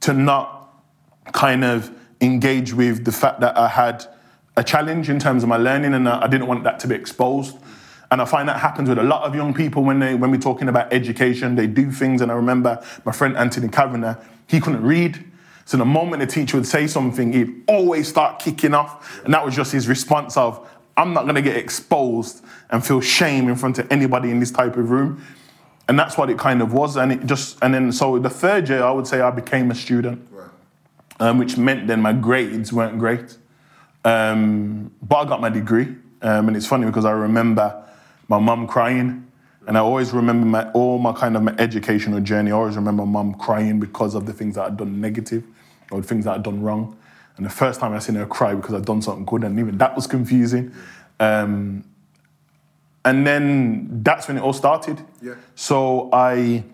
to 0.00 0.12
not 0.12 0.74
kind 1.32 1.64
of 1.64 1.90
engage 2.24 2.72
with 2.72 3.04
the 3.04 3.12
fact 3.12 3.40
that 3.40 3.56
I 3.56 3.68
had 3.68 4.04
a 4.56 4.64
challenge 4.64 5.10
in 5.10 5.18
terms 5.18 5.42
of 5.42 5.48
my 5.48 5.56
learning 5.56 5.94
and 5.94 6.08
I 6.08 6.26
didn't 6.26 6.46
want 6.46 6.64
that 6.64 6.78
to 6.80 6.88
be 6.88 6.94
exposed. 6.94 7.56
And 8.10 8.22
I 8.22 8.24
find 8.24 8.48
that 8.48 8.60
happens 8.60 8.88
with 8.88 8.98
a 8.98 9.02
lot 9.02 9.22
of 9.22 9.34
young 9.34 9.52
people 9.52 9.82
when 9.82 9.98
they 9.98 10.14
when 10.14 10.30
we're 10.30 10.40
talking 10.40 10.68
about 10.68 10.92
education, 10.92 11.56
they 11.56 11.66
do 11.66 11.90
things. 11.90 12.20
And 12.20 12.30
I 12.30 12.34
remember 12.34 12.84
my 13.04 13.12
friend 13.12 13.36
Anthony 13.36 13.68
Kavanagh, 13.68 14.16
he 14.46 14.60
couldn't 14.60 14.82
read. 14.82 15.24
So 15.64 15.76
the 15.76 15.84
moment 15.84 16.20
the 16.20 16.26
teacher 16.26 16.56
would 16.56 16.66
say 16.66 16.86
something, 16.86 17.32
he'd 17.32 17.64
always 17.66 18.06
start 18.06 18.38
kicking 18.38 18.74
off. 18.74 19.24
And 19.24 19.32
that 19.32 19.44
was 19.44 19.56
just 19.56 19.72
his 19.72 19.88
response 19.88 20.36
of, 20.36 20.68
I'm 20.96 21.12
not 21.12 21.22
going 21.22 21.34
to 21.34 21.42
get 21.42 21.56
exposed 21.56 22.44
and 22.70 22.84
feel 22.84 23.00
shame 23.00 23.48
in 23.48 23.56
front 23.56 23.78
of 23.78 23.90
anybody 23.90 24.30
in 24.30 24.40
this 24.40 24.50
type 24.50 24.76
of 24.76 24.90
room. 24.90 25.24
And 25.88 25.98
that's 25.98 26.16
what 26.16 26.30
it 26.30 26.38
kind 26.38 26.62
of 26.62 26.72
was. 26.72 26.96
And 26.96 27.12
it 27.12 27.26
just, 27.26 27.58
and 27.62 27.74
then, 27.74 27.92
so 27.92 28.18
the 28.18 28.30
third 28.30 28.68
year, 28.68 28.82
I 28.82 28.90
would 28.90 29.06
say 29.06 29.20
I 29.20 29.30
became 29.30 29.70
a 29.70 29.74
student, 29.74 30.26
um, 31.20 31.38
which 31.38 31.56
meant 31.56 31.86
then 31.86 32.00
my 32.00 32.12
grades 32.12 32.72
weren't 32.72 32.98
great. 32.98 33.36
Um, 34.04 34.90
but 35.02 35.16
I 35.16 35.24
got 35.28 35.40
my 35.40 35.48
degree. 35.48 35.94
Um, 36.22 36.48
and 36.48 36.56
it's 36.56 36.66
funny 36.66 36.86
because 36.86 37.04
I 37.04 37.12
remember 37.12 37.82
my 38.28 38.38
mum 38.38 38.66
crying. 38.66 39.30
And 39.66 39.78
I 39.78 39.80
always 39.80 40.12
remember 40.12 40.46
my, 40.46 40.70
all 40.72 40.98
my 40.98 41.12
kind 41.12 41.36
of 41.36 41.42
my 41.42 41.54
educational 41.58 42.20
journey. 42.20 42.50
I 42.50 42.54
always 42.54 42.76
remember 42.76 43.06
my 43.06 43.22
mum 43.22 43.34
crying 43.34 43.80
because 43.80 44.14
of 44.14 44.26
the 44.26 44.32
things 44.32 44.56
that 44.56 44.66
I'd 44.66 44.76
done 44.76 45.00
negative 45.00 45.44
or 45.90 46.00
the 46.00 46.06
things 46.06 46.26
that 46.26 46.34
I'd 46.34 46.42
done 46.42 46.62
wrong. 46.62 46.96
And 47.36 47.46
the 47.46 47.50
first 47.50 47.80
time 47.80 47.92
I 47.92 47.98
seen 47.98 48.14
her 48.16 48.26
cry 48.26 48.54
because 48.54 48.74
I'd 48.74 48.84
done 48.84 49.02
something 49.02 49.24
good, 49.24 49.42
and 49.42 49.58
even 49.58 49.78
that 49.78 49.96
was 49.96 50.06
confusing. 50.06 50.72
Um, 51.18 51.84
and 53.04 53.26
then 53.26 54.02
that's 54.02 54.28
when 54.28 54.38
it 54.38 54.40
all 54.42 54.52
started. 54.52 55.02
Yeah. 55.20 55.34
So 55.54 56.10
I 56.12 56.64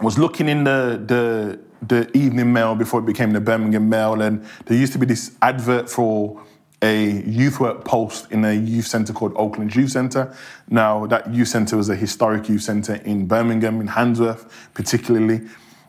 was 0.00 0.18
looking 0.18 0.48
in 0.48 0.64
the, 0.64 1.02
the 1.06 1.60
the 1.82 2.14
evening 2.16 2.52
mail 2.52 2.74
before 2.74 3.00
it 3.00 3.06
became 3.06 3.32
the 3.32 3.40
Birmingham 3.40 3.88
Mail, 3.88 4.20
and 4.20 4.44
there 4.66 4.76
used 4.76 4.92
to 4.92 4.98
be 4.98 5.06
this 5.06 5.34
advert 5.40 5.88
for 5.88 6.42
a 6.82 7.22
youth 7.22 7.60
work 7.60 7.84
post 7.84 8.30
in 8.30 8.44
a 8.44 8.52
youth 8.52 8.86
centre 8.86 9.12
called 9.12 9.32
Oakland 9.36 9.74
Youth 9.74 9.90
Centre. 9.90 10.34
Now, 10.68 11.06
that 11.06 11.32
youth 11.32 11.48
centre 11.48 11.76
was 11.76 11.88
a 11.88 11.96
historic 11.96 12.48
youth 12.48 12.62
centre 12.62 12.94
in 12.96 13.26
Birmingham, 13.26 13.80
in 13.80 13.88
Handsworth, 13.88 14.50
particularly. 14.74 15.46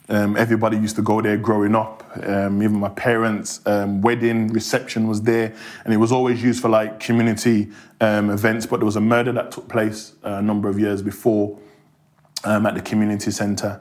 Um, 0.09 0.35
everybody 0.35 0.75
used 0.75 0.97
to 0.97 1.01
go 1.01 1.21
there 1.21 1.37
growing 1.37 1.75
up. 1.75 2.03
Um, 2.23 2.61
even 2.61 2.79
my 2.79 2.89
parents' 2.89 3.61
um, 3.65 4.01
wedding 4.01 4.49
reception 4.49 5.07
was 5.07 5.21
there, 5.21 5.53
and 5.85 5.93
it 5.93 5.97
was 5.97 6.11
always 6.11 6.43
used 6.43 6.61
for 6.61 6.67
like 6.67 6.99
community 6.99 7.69
um, 8.01 8.29
events. 8.29 8.65
But 8.65 8.77
there 8.77 8.85
was 8.85 8.97
a 8.97 9.01
murder 9.01 9.31
that 9.31 9.51
took 9.51 9.69
place 9.69 10.13
uh, 10.25 10.33
a 10.33 10.41
number 10.41 10.67
of 10.67 10.77
years 10.77 11.01
before 11.01 11.57
um, 12.43 12.65
at 12.65 12.75
the 12.75 12.81
community 12.81 13.31
centre, 13.31 13.79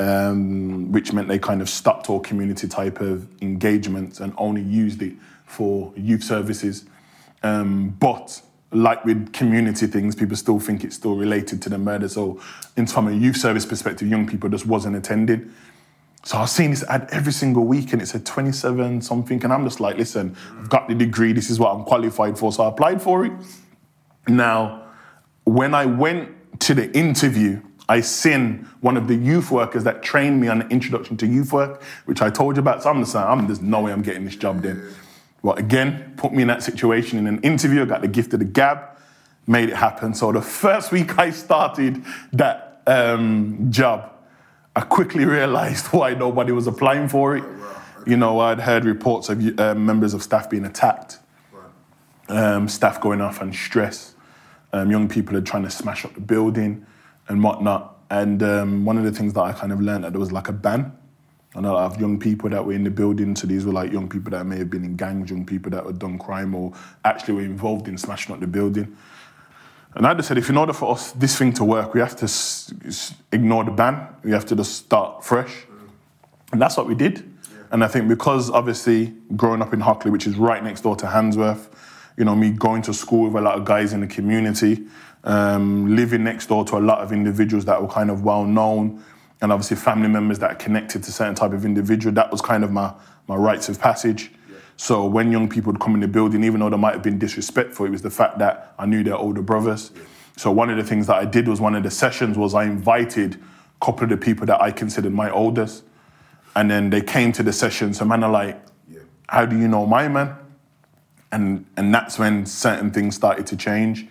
um, 0.00 0.92
which 0.92 1.12
meant 1.12 1.28
they 1.28 1.38
kind 1.38 1.60
of 1.60 1.68
stuck 1.68 2.04
to 2.04 2.12
all 2.12 2.20
community 2.20 2.68
type 2.68 3.00
of 3.00 3.26
engagements 3.42 4.20
and 4.20 4.32
only 4.36 4.62
used 4.62 5.02
it 5.02 5.14
for 5.46 5.92
youth 5.96 6.22
services. 6.22 6.84
but 7.42 8.42
like 8.70 9.02
with 9.04 9.32
community 9.32 9.86
things, 9.86 10.14
people 10.14 10.36
still 10.36 10.60
think 10.60 10.84
it's 10.84 10.96
still 10.96 11.16
related 11.16 11.62
to 11.62 11.70
the 11.70 11.78
murder. 11.78 12.06
So, 12.08 12.38
in 12.76 12.86
from 12.86 13.08
a 13.08 13.12
youth 13.12 13.36
service 13.36 13.64
perspective, 13.64 14.08
young 14.08 14.26
people 14.26 14.50
just 14.50 14.66
wasn't 14.66 14.94
attending. 14.96 15.50
So 16.24 16.36
I 16.36 16.40
was 16.42 16.52
seeing 16.52 16.70
this 16.70 16.84
ad 16.84 17.08
every 17.10 17.32
single 17.32 17.64
week, 17.64 17.92
and 17.92 18.02
it 18.02 18.06
said 18.06 18.26
27 18.26 19.00
something, 19.02 19.42
and 19.44 19.52
I'm 19.52 19.64
just 19.64 19.80
like, 19.80 19.96
listen, 19.96 20.36
I've 20.58 20.68
got 20.68 20.88
the 20.88 20.94
degree. 20.94 21.32
This 21.32 21.48
is 21.48 21.58
what 21.58 21.74
I'm 21.74 21.84
qualified 21.84 22.38
for. 22.38 22.52
So 22.52 22.64
I 22.64 22.68
applied 22.68 23.00
for 23.00 23.24
it. 23.24 23.32
Now, 24.26 24.82
when 25.44 25.74
I 25.74 25.86
went 25.86 26.60
to 26.60 26.74
the 26.74 26.94
interview, 26.94 27.62
I 27.88 28.02
seen 28.02 28.68
one 28.80 28.96
of 28.96 29.08
the 29.08 29.14
youth 29.14 29.50
workers 29.50 29.84
that 29.84 30.02
trained 30.02 30.40
me 30.40 30.48
on 30.48 30.58
the 30.58 30.68
introduction 30.68 31.16
to 31.18 31.26
youth 31.26 31.52
work, 31.52 31.82
which 32.04 32.20
I 32.20 32.28
told 32.28 32.56
you 32.56 32.60
about. 32.60 32.82
So 32.82 32.90
I'm 32.90 33.00
just 33.00 33.12
saying, 33.12 33.24
I'm, 33.24 33.46
there's 33.46 33.62
no 33.62 33.80
way 33.80 33.92
I'm 33.92 34.02
getting 34.02 34.24
this 34.24 34.36
job 34.36 34.62
then. 34.62 34.82
Well, 35.42 35.56
again, 35.56 36.12
put 36.16 36.32
me 36.34 36.42
in 36.42 36.48
that 36.48 36.62
situation 36.62 37.18
in 37.18 37.26
an 37.26 37.40
interview. 37.40 37.82
I 37.82 37.84
got 37.86 38.02
the 38.02 38.08
gift 38.08 38.34
of 38.34 38.40
the 38.40 38.44
gab, 38.44 38.80
made 39.46 39.70
it 39.70 39.76
happen. 39.76 40.12
So 40.12 40.32
the 40.32 40.42
first 40.42 40.92
week 40.92 41.18
I 41.18 41.30
started 41.30 42.04
that 42.34 42.82
um, 42.86 43.70
job, 43.70 44.12
I 44.76 44.82
quickly 44.82 45.24
realized 45.24 45.86
why 45.92 46.12
nobody 46.12 46.52
was 46.52 46.66
applying 46.66 47.08
for 47.08 47.36
it. 47.36 47.44
You 48.06 48.16
know, 48.16 48.40
I'd 48.40 48.60
heard 48.60 48.84
reports 48.84 49.30
of 49.30 49.58
uh, 49.58 49.74
members 49.74 50.12
of 50.12 50.22
staff 50.22 50.50
being 50.50 50.64
attacked, 50.64 51.18
um, 52.28 52.68
staff 52.68 53.00
going 53.00 53.20
off 53.20 53.40
on 53.40 53.52
stress, 53.52 54.14
um, 54.72 54.90
young 54.90 55.08
people 55.08 55.36
are 55.36 55.42
trying 55.42 55.62
to 55.62 55.70
smash 55.70 56.04
up 56.04 56.14
the 56.14 56.20
building 56.20 56.84
and 57.28 57.42
whatnot. 57.42 57.98
And 58.10 58.42
um, 58.42 58.84
one 58.84 58.96
of 58.98 59.04
the 59.04 59.12
things 59.12 59.34
that 59.34 59.42
I 59.42 59.52
kind 59.52 59.72
of 59.72 59.80
learned 59.80 60.04
that 60.04 60.12
there 60.12 60.20
was 60.20 60.32
like 60.32 60.48
a 60.48 60.52
ban 60.52 60.92
on 61.54 61.64
a 61.64 61.72
lot 61.72 61.90
of 61.92 62.00
young 62.00 62.18
people 62.18 62.48
that 62.50 62.64
were 62.64 62.72
in 62.72 62.84
the 62.84 62.90
building. 62.90 63.34
So 63.36 63.46
these 63.46 63.64
were 63.64 63.72
like 63.72 63.92
young 63.92 64.08
people 64.08 64.30
that 64.30 64.44
may 64.44 64.58
have 64.58 64.70
been 64.70 64.84
in 64.84 64.96
gangs, 64.96 65.30
young 65.30 65.44
people 65.44 65.70
that 65.72 65.84
had 65.84 65.98
done 65.98 66.18
crime 66.18 66.54
or 66.54 66.72
actually 67.04 67.34
were 67.34 67.42
involved 67.42 67.88
in 67.88 67.98
smashing 67.98 68.34
up 68.34 68.40
the 68.40 68.46
building. 68.46 68.96
And 69.94 70.06
I 70.06 70.14
just 70.14 70.28
said, 70.28 70.38
if 70.38 70.50
in 70.50 70.56
order 70.56 70.72
for 70.72 70.92
us 70.92 71.12
this 71.12 71.36
thing 71.36 71.52
to 71.54 71.64
work, 71.64 71.94
we 71.94 72.00
have 72.00 72.14
to 72.16 72.24
s- 72.24 72.72
s- 72.86 73.14
ignore 73.32 73.64
the 73.64 73.70
ban. 73.70 74.06
We 74.22 74.30
have 74.32 74.44
to 74.46 74.56
just 74.56 74.76
start 74.76 75.24
fresh, 75.24 75.66
and 76.52 76.60
that's 76.60 76.76
what 76.76 76.86
we 76.86 76.94
did. 76.94 77.28
And 77.70 77.82
I 77.82 77.88
think 77.88 78.06
because 78.08 78.50
obviously 78.50 79.14
growing 79.36 79.62
up 79.62 79.72
in 79.72 79.80
Hockley, 79.80 80.10
which 80.10 80.26
is 80.26 80.36
right 80.36 80.62
next 80.62 80.82
door 80.82 80.94
to 80.96 81.06
Handsworth, 81.06 81.68
you 82.16 82.24
know, 82.24 82.36
me 82.36 82.50
going 82.50 82.82
to 82.82 82.94
school 82.94 83.30
with 83.30 83.42
a 83.42 83.44
lot 83.44 83.56
of 83.58 83.64
guys 83.64 83.92
in 83.92 84.00
the 84.00 84.06
community, 84.06 84.86
um, 85.28 85.94
living 85.94 86.24
next 86.24 86.46
door 86.46 86.64
to 86.64 86.78
a 86.78 86.80
lot 86.80 87.00
of 87.00 87.12
individuals 87.12 87.66
that 87.66 87.80
were 87.80 87.88
kind 87.88 88.10
of 88.10 88.24
well 88.24 88.44
known, 88.44 89.04
and 89.40 89.52
obviously 89.52 89.76
family 89.76 90.08
members 90.08 90.40
that 90.40 90.50
are 90.50 90.56
connected 90.56 91.04
to 91.04 91.12
certain 91.12 91.34
type 91.34 91.52
of 91.52 91.64
individual. 91.64 92.12
That 92.14 92.32
was 92.32 92.40
kind 92.40 92.64
of 92.64 92.72
my 92.72 92.92
my 93.28 93.36
rites 93.36 93.68
of 93.68 93.78
passage. 93.78 94.32
So 94.76 95.04
when 95.04 95.30
young 95.30 95.48
people 95.48 95.72
would 95.72 95.80
come 95.80 95.94
in 95.94 96.00
the 96.00 96.08
building, 96.08 96.44
even 96.44 96.60
though 96.60 96.70
they 96.70 96.76
might 96.76 96.94
have 96.94 97.02
been 97.02 97.18
disrespectful, 97.18 97.84
it 97.84 97.90
was 97.90 98.02
the 98.02 98.10
fact 98.10 98.38
that 98.38 98.74
I 98.78 98.86
knew 98.86 99.04
their 99.04 99.16
older 99.16 99.42
brothers. 99.42 99.90
So 100.36 100.50
one 100.52 100.70
of 100.70 100.76
the 100.76 100.84
things 100.84 101.08
that 101.08 101.16
I 101.16 101.24
did 101.24 101.48
was 101.48 101.60
one 101.60 101.74
of 101.74 101.82
the 101.82 101.90
sessions 101.90 102.38
was 102.38 102.54
I 102.54 102.64
invited 102.64 103.34
a 103.34 103.84
couple 103.84 104.04
of 104.04 104.10
the 104.10 104.16
people 104.16 104.46
that 104.46 104.62
I 104.62 104.70
considered 104.70 105.12
my 105.12 105.30
oldest, 105.30 105.84
and 106.56 106.70
then 106.70 106.90
they 106.90 107.02
came 107.02 107.32
to 107.32 107.42
the 107.42 107.52
session. 107.52 107.92
So 107.92 108.06
man 108.06 108.24
are 108.24 108.30
like, 108.30 108.58
"How 109.28 109.44
do 109.44 109.58
you 109.58 109.68
know 109.68 109.84
my 109.84 110.08
man?" 110.08 110.36
And 111.32 111.66
and 111.76 111.92
that's 111.92 112.18
when 112.18 112.46
certain 112.46 112.90
things 112.90 113.14
started 113.14 113.46
to 113.48 113.56
change. 113.56 114.06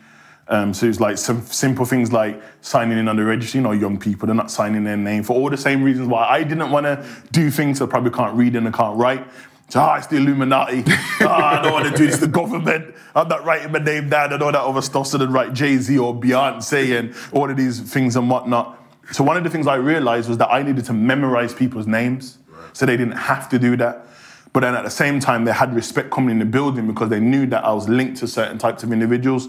Um, 0.50 0.74
so 0.74 0.86
it's 0.86 1.00
like 1.00 1.18
some 1.18 1.42
simple 1.42 1.86
things 1.86 2.14
like 2.14 2.42
signing 2.62 2.98
in 2.98 3.08
on 3.08 3.18
the 3.18 3.24
registry. 3.24 3.60
You 3.60 3.64
know, 3.64 3.74
young 3.74 4.00
people, 4.00 4.28
they're 4.28 4.36
not 4.36 4.50
signing 4.50 4.84
their 4.84 4.98
name 4.98 5.24
for 5.24 5.34
all 5.34 5.50
the 5.50 5.58
same 5.58 5.84
reasons 5.84 6.08
why 6.08 6.26
I 6.26 6.44
didn't 6.44 6.72
want 6.72 6.86
to 6.86 7.06
do 7.32 7.52
things. 7.52 7.82
I 7.82 7.86
probably 7.86 8.12
can't 8.12 8.36
read 8.36 8.56
and 8.56 8.68
I 8.68 8.72
can't 8.72 8.98
write. 8.98 9.28
So, 9.70 9.82
ah, 9.82 9.98
it's 9.98 10.08
the 10.08 10.16
Illuminati. 10.16 10.84
ah, 10.88 11.60
I 11.60 11.62
don't 11.62 11.74
want 11.74 11.86
to 11.86 11.98
do 11.98 12.08
this. 12.08 12.20
The 12.20 12.28
government. 12.28 12.96
I'm 13.14 13.28
not 13.28 13.44
writing 13.44 13.72
my 13.74 13.80
name 13.80 14.10
down 14.10 14.32
and 14.32 14.42
all 14.42 14.52
that 14.54 14.62
other 14.62 14.82
stuff. 14.82 15.08
So 15.08 15.18
then 15.18 15.34
write 15.34 15.52
Jay 15.54 15.76
Z 15.78 15.98
or 15.98 16.16
Beyonce 16.16 16.98
and 16.98 17.14
all 17.34 17.50
of 17.50 17.58
these 17.58 17.82
things 17.82 18.16
and 18.16 18.30
whatnot. 18.30 18.82
So 19.12 19.24
one 19.24 19.36
of 19.36 19.44
the 19.44 19.50
things 19.50 19.68
I 19.68 19.76
realized 19.76 20.30
was 20.30 20.38
that 20.38 20.50
I 20.50 20.64
needed 20.64 20.86
to 20.86 20.94
memorize 20.94 21.54
people's 21.54 21.88
names, 21.88 22.38
so 22.74 22.86
they 22.86 22.98
didn't 22.98 23.18
have 23.18 23.50
to 23.50 23.60
do 23.60 23.76
that. 23.78 24.06
But 24.54 24.62
then 24.62 24.76
at 24.76 24.84
the 24.84 24.90
same 24.90 25.20
time, 25.20 25.46
they 25.46 25.52
had 25.52 25.74
respect 25.74 26.12
coming 26.12 26.32
in 26.32 26.40
the 26.40 26.46
building 26.46 26.88
because 26.88 27.10
they 27.10 27.20
knew 27.20 27.46
that 27.48 27.64
I 27.64 27.74
was 27.74 27.88
linked 27.88 28.18
to 28.18 28.28
certain 28.28 28.58
types 28.58 28.84
of 28.84 28.92
individuals. 28.92 29.48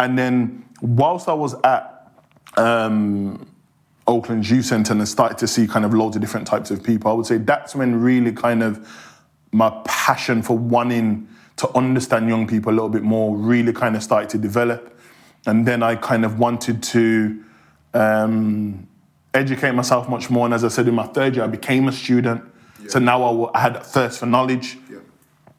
And 0.00 0.18
then 0.18 0.64
whilst 0.80 1.28
I 1.28 1.34
was 1.34 1.54
at 1.62 2.10
um, 2.56 3.46
Oakland 4.06 4.48
Youth 4.48 4.64
Centre 4.64 4.92
and 4.92 5.02
I 5.02 5.04
started 5.04 5.38
to 5.38 5.46
see 5.46 5.68
kind 5.68 5.84
of 5.84 5.94
loads 5.94 6.16
of 6.16 6.22
different 6.22 6.46
types 6.46 6.70
of 6.70 6.82
people, 6.82 7.10
I 7.10 7.14
would 7.14 7.26
say 7.26 7.36
that's 7.36 7.74
when 7.76 8.00
really 8.00 8.32
kind 8.32 8.62
of 8.62 8.88
my 9.52 9.70
passion 9.84 10.42
for 10.42 10.56
wanting 10.56 11.28
to 11.56 11.68
understand 11.76 12.28
young 12.28 12.46
people 12.46 12.72
a 12.72 12.74
little 12.74 12.88
bit 12.88 13.02
more 13.02 13.36
really 13.36 13.74
kind 13.74 13.94
of 13.94 14.02
started 14.02 14.30
to 14.30 14.38
develop. 14.38 14.98
And 15.46 15.66
then 15.66 15.82
I 15.82 15.96
kind 15.96 16.24
of 16.24 16.38
wanted 16.38 16.82
to 16.82 17.44
um, 17.92 18.88
educate 19.34 19.72
myself 19.72 20.08
much 20.08 20.30
more. 20.30 20.46
And 20.46 20.54
as 20.54 20.64
I 20.64 20.68
said, 20.68 20.88
in 20.88 20.94
my 20.94 21.06
third 21.06 21.36
year, 21.36 21.44
I 21.44 21.48
became 21.48 21.88
a 21.88 21.92
student. 21.92 22.42
So 22.88 22.98
now 22.98 23.22
I, 23.22 23.28
w- 23.28 23.50
I 23.54 23.60
had 23.60 23.76
a 23.76 23.80
thirst 23.80 24.18
for 24.18 24.26
knowledge. 24.26 24.78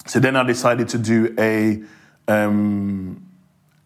So 0.07 0.19
then 0.19 0.35
I 0.35 0.43
decided 0.43 0.89
to 0.89 0.97
do 0.97 1.35
a 1.37 1.83
um, 2.27 3.30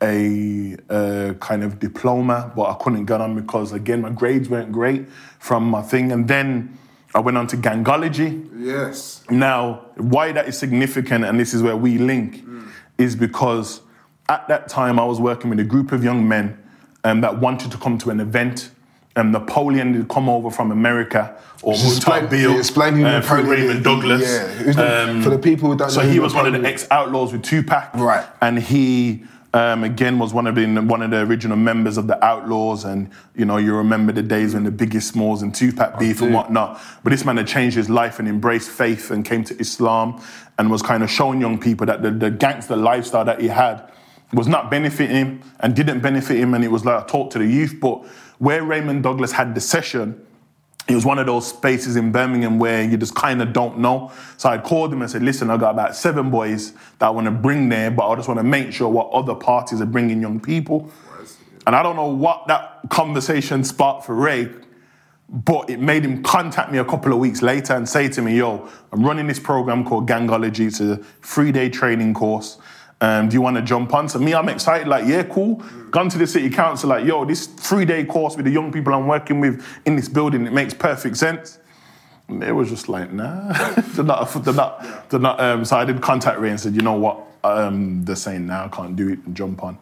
a, 0.02 0.76
uh 0.90 1.34
kind 1.36 1.64
of 1.64 1.80
diploma, 1.80 2.52
but 2.56 2.64
I 2.70 2.74
couldn't 2.84 3.06
get 3.06 3.22
on 3.22 3.36
because 3.36 3.72
again 3.72 4.02
my 4.02 4.10
grades 4.10 4.50
weren't 4.50 4.72
great 4.72 5.08
from 5.40 5.64
my 5.70 5.82
thing. 5.82 6.12
And 6.12 6.28
then 6.28 6.78
I 7.14 7.20
went 7.20 7.38
on 7.38 7.48
to 7.48 7.58
gangology. 7.58 8.48
Yes. 8.58 9.24
Now, 9.30 9.86
why 9.96 10.34
that 10.34 10.48
is 10.50 10.58
significant, 10.58 11.24
and 11.24 11.40
this 11.40 11.54
is 11.54 11.64
where 11.64 11.78
we 11.78 11.98
link, 11.98 12.44
is 12.98 13.16
because 13.16 13.80
at 14.28 14.46
that 14.50 14.68
time 14.68 15.00
I 15.00 15.06
was 15.06 15.20
working 15.22 15.50
with 15.50 15.60
a 15.60 15.64
group 15.64 15.94
of 15.94 16.04
young 16.04 16.28
men 16.28 16.58
um, 17.06 17.22
that 17.22 17.40
wanted 17.40 17.72
to 17.72 17.78
come 17.78 17.98
to 18.00 18.10
an 18.10 18.20
event. 18.20 18.70
And 19.18 19.32
Napoleon 19.32 19.94
had 19.94 20.10
come 20.10 20.28
over 20.28 20.52
from 20.52 20.72
America, 20.74 21.38
or 21.64 21.74
Mutah 21.76 22.30
Beale, 22.30 22.58
explain 22.60 22.96
who 22.96 23.06
uh, 23.06 23.20
Napoleon. 23.20 23.48
Raymond 23.50 23.84
Douglas. 23.86 24.22
Yeah. 24.22 24.74
The- 24.74 25.22
for 25.24 25.30
the 25.30 25.40
people 25.40 25.70
who 25.72 25.78
don't 25.78 25.90
so 25.90 26.02
he 26.02 26.20
was 26.20 26.34
one 26.36 26.46
of 26.54 26.62
the 26.62 26.68
ex-outlaws 26.68 27.32
with 27.32 27.44
Tupac, 27.44 27.94
Right. 27.94 28.26
And 28.42 28.60
he 28.60 29.24
um, 29.56 29.86
again 29.86 30.20
was 30.20 30.34
one 30.34 30.48
of 30.48 30.56
the 30.56 30.66
one 30.82 31.02
of 31.02 31.12
the 31.12 31.22
original 31.22 31.56
members 31.56 31.98
of 31.98 32.08
the 32.08 32.24
Outlaws, 32.24 32.84
and 32.84 33.10
you 33.36 33.46
know 33.46 33.56
you 33.56 33.74
remember 33.74 34.12
the 34.12 34.22
days 34.22 34.54
when 34.54 34.66
the 34.66 34.72
Biggie 34.72 35.02
Smalls 35.02 35.42
and 35.42 35.56
Tupac 35.56 35.98
beef 35.98 36.22
and 36.22 36.34
whatnot. 36.34 36.82
But 37.04 37.12
this 37.12 37.24
man 37.24 37.38
had 37.38 37.48
changed 37.48 37.78
his 37.78 37.90
life 37.90 38.20
and 38.20 38.28
embraced 38.28 38.70
faith 38.70 39.12
and 39.12 39.24
came 39.24 39.46
to 39.46 39.58
Islam 39.58 40.22
and 40.58 40.70
was 40.70 40.82
kind 40.82 41.04
of 41.04 41.10
showing 41.10 41.40
young 41.40 41.58
people 41.58 41.88
that 41.88 42.02
the, 42.02 42.12
the 42.12 42.30
gangster 42.30 42.76
lifestyle 42.76 43.24
that 43.24 43.40
he 43.40 43.48
had 43.48 43.90
was 44.34 44.50
not 44.50 44.70
benefiting 44.70 45.16
him 45.16 45.42
and 45.62 45.74
didn't 45.74 46.02
benefit 46.02 46.38
him. 46.38 46.54
And 46.54 46.62
it 46.62 46.70
was 46.70 46.84
like 46.84 47.06
a 47.06 47.08
talk 47.08 47.30
to 47.32 47.40
the 47.40 47.48
youth. 47.48 47.78
But 47.80 48.06
where 48.40 48.62
Raymond 48.62 49.04
Douglas 49.04 49.32
had 49.32 49.56
the 49.56 49.62
session, 49.62 50.25
it 50.88 50.94
was 50.94 51.04
one 51.04 51.18
of 51.18 51.26
those 51.26 51.48
spaces 51.48 51.96
in 51.96 52.12
Birmingham 52.12 52.60
where 52.60 52.84
you 52.84 52.96
just 52.96 53.16
kind 53.16 53.42
of 53.42 53.54
don't 53.54 53.80
know. 53.80 54.12
So 54.38 54.50
I 54.50 54.60
called 54.60 54.94
him 54.94 55.02
and 55.02 55.10
said, 55.10 55.24
listen, 55.24 55.50
I 55.50 55.58
got 55.58 55.72
about 55.72 55.96
seven 55.96 56.30
boys 56.30 56.74
that 57.00 57.08
I 57.08 57.10
want 57.10 57.26
to 57.26 57.32
bring 57.32 57.70
there, 57.70 57.90
but 57.90 58.08
I 58.08 58.16
just 58.16 58.28
want 58.28 58.40
to 58.40 58.44
make 58.44 58.72
sure 58.72 58.88
what 58.88 59.10
other 59.12 59.34
parties 59.34 59.82
are 59.82 59.88
bringing 59.88 60.22
young 60.22 60.40
people. 60.40 60.92
And 61.66 61.76
I 61.76 61.82
don't 61.82 61.96
know 61.96 62.10
what 62.10 62.46
that 62.48 62.82
conversation 62.90 63.64
sparked 63.64 64.06
for 64.06 64.14
Ray, 64.14 64.50
but 65.28 65.72
it 65.72 65.80
made 65.80 66.06
him 66.06 66.22
contact 66.22 66.72
me 66.72 66.78
a 66.78 66.86
couple 66.86 67.12
of 67.12 67.18
weeks 67.18 67.42
later 67.42 67.74
and 67.74 67.90
say 67.90 68.08
to 68.10 68.22
me, 68.22 68.38
yo, 68.38 68.70
I'm 68.92 69.04
running 69.04 69.26
this 69.26 69.40
program 69.40 69.84
called 69.84 70.08
Gangology. 70.08 70.68
It's 70.68 70.80
a 70.80 70.98
three 71.24 71.52
day 71.52 71.70
training 71.70 72.14
course. 72.14 72.60
Um, 73.02 73.28
do 73.28 73.34
you 73.34 73.42
want 73.42 73.58
to 73.58 73.62
jump 73.62 73.94
on? 73.94 74.08
So 74.08 74.20
me, 74.20 74.34
I'm 74.34 74.48
excited, 74.48 74.88
like, 74.88 75.06
yeah, 75.06 75.24
cool. 75.24 75.56
Gone 75.92 76.10
to 76.10 76.18
the 76.18 76.26
city 76.26 76.50
council, 76.50 76.90
like, 76.90 77.06
yo, 77.06 77.26
this 77.26 77.46
three 77.46 77.86
day 77.86 78.06
course 78.06 78.36
with 78.36 78.46
the 78.46 78.52
young 78.52 78.72
people 78.72 78.94
I'm 78.94 79.08
working 79.08 79.40
with 79.40 79.66
in 79.86 79.96
this 79.96 80.08
building, 80.08 80.46
it 80.46 80.54
makes 80.54 80.74
perfect 80.74 81.18
sense. 81.18 81.60
And 82.28 82.42
they 82.42 82.52
was 82.52 82.70
just 82.70 82.90
like, 82.90 83.12
nah, 83.12 83.52
they're 83.90 84.06
not, 84.06 84.34
they're 84.44 84.54
not, 84.54 85.10
they're 85.10 85.20
not. 85.20 85.40
Um, 85.40 85.66
so 85.66 85.78
I 85.78 85.86
did 85.86 86.02
contact 86.02 86.40
Ray 86.40 86.50
and 86.50 86.60
said, 86.60 86.74
you 86.74 86.82
know 86.82 86.94
what, 86.94 87.20
um, 87.44 88.04
they're 88.06 88.16
saying 88.16 88.48
now, 88.48 88.66
I 88.66 88.68
can't 88.70 88.96
do 88.96 89.10
it 89.10 89.20
and 89.26 89.36
jump 89.36 89.64
on. 89.64 89.78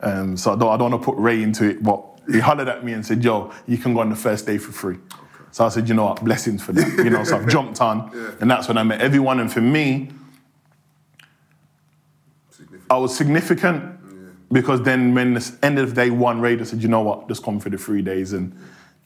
Um, 0.00 0.36
so 0.36 0.52
I 0.52 0.56
don't, 0.56 0.68
I 0.68 0.76
don't 0.76 0.90
want 0.90 1.02
to 1.02 1.06
put 1.06 1.18
Ray 1.18 1.42
into 1.42 1.64
it, 1.64 1.82
but 1.82 2.04
he 2.30 2.40
hollered 2.40 2.68
at 2.68 2.84
me 2.84 2.92
and 2.92 3.06
said, 3.06 3.24
yo, 3.24 3.52
you 3.66 3.78
can 3.78 3.94
go 3.94 4.00
on 4.00 4.10
the 4.10 4.16
first 4.16 4.44
day 4.46 4.58
for 4.58 4.72
free. 4.72 4.98
So 5.52 5.64
I 5.64 5.68
said, 5.70 5.88
you 5.88 5.94
know 5.94 6.04
what, 6.04 6.22
blessings 6.22 6.62
for 6.62 6.72
that. 6.72 7.02
You 7.02 7.08
know, 7.08 7.24
so 7.24 7.38
I've 7.38 7.48
jumped 7.48 7.80
on, 7.80 8.10
and 8.40 8.50
that's 8.50 8.68
when 8.68 8.76
I 8.76 8.82
met 8.82 9.00
everyone. 9.00 9.40
And 9.40 9.50
for 9.50 9.62
me, 9.62 10.10
I 12.90 12.96
was 12.98 13.16
significant 13.16 13.92
because 14.52 14.82
then 14.82 15.14
when 15.14 15.34
the 15.34 15.58
end 15.62 15.78
of 15.78 15.94
day 15.94 16.10
one, 16.10 16.40
Raider 16.40 16.64
said, 16.64 16.82
you 16.82 16.88
know 16.88 17.00
what, 17.00 17.28
just 17.28 17.42
come 17.42 17.58
for 17.60 17.68
the 17.70 17.78
three 17.78 18.02
days 18.02 18.32
and 18.32 18.56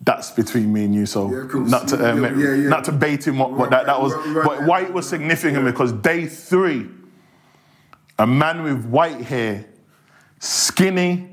that's 0.02 0.30
between 0.30 0.72
me 0.72 0.84
and 0.84 0.94
you. 0.94 1.06
So 1.06 1.30
Yeah, 1.30 1.60
not 1.68 1.88
to 1.88 2.10
um, 2.12 2.22
Yeah, 2.22 2.30
yeah, 2.36 2.54
yeah. 2.54 2.68
not 2.68 2.84
to 2.84 2.92
bait 2.92 3.26
him 3.26 3.38
what, 3.38 3.52
what 3.52 3.70
that, 3.70 3.86
that 3.86 4.00
was, 4.00 4.14
Right, 4.14 4.26
right, 4.36 4.44
but 4.44 4.64
why 4.64 4.82
it 4.82 4.92
was 4.92 5.08
significant 5.08 5.64
because 5.64 5.92
day 5.92 6.26
three, 6.26 6.88
a 8.18 8.26
man 8.26 8.62
with 8.62 8.84
white 8.86 9.20
hair, 9.22 9.64
skinny, 10.38 11.28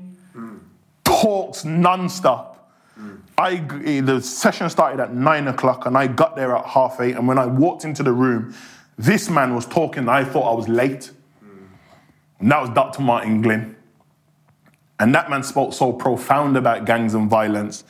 talks 1.04 1.64
non-stop. 1.64 2.54
I 3.36 3.56
g- 3.58 4.00
the 4.00 4.20
session 4.20 4.68
started 4.68 5.00
at 5.00 5.14
nine 5.14 5.46
o'clock 5.48 5.86
and 5.86 5.96
I 5.96 6.06
got 6.08 6.34
there 6.34 6.56
at 6.56 6.64
half 6.66 7.00
eight. 7.00 7.14
And 7.16 7.28
when 7.28 7.38
I 7.38 7.46
walked 7.46 7.84
into 7.84 8.02
the 8.02 8.12
room, 8.12 8.54
this 8.96 9.30
man 9.30 9.54
was 9.54 9.64
talking. 9.64 10.08
I 10.08 10.24
thought 10.24 10.50
I 10.50 10.54
was 10.56 10.66
late. 10.68 11.12
And 12.40 12.50
that 12.50 12.60
was 12.60 12.70
Dr. 12.70 13.02
Martin 13.02 13.42
Glynn. 13.42 13.76
And 15.00 15.14
that 15.14 15.30
man 15.30 15.42
spoke 15.42 15.72
so 15.72 15.92
profound 15.92 16.56
about 16.56 16.84
gangs 16.84 17.14
and 17.14 17.30
violence. 17.30 17.84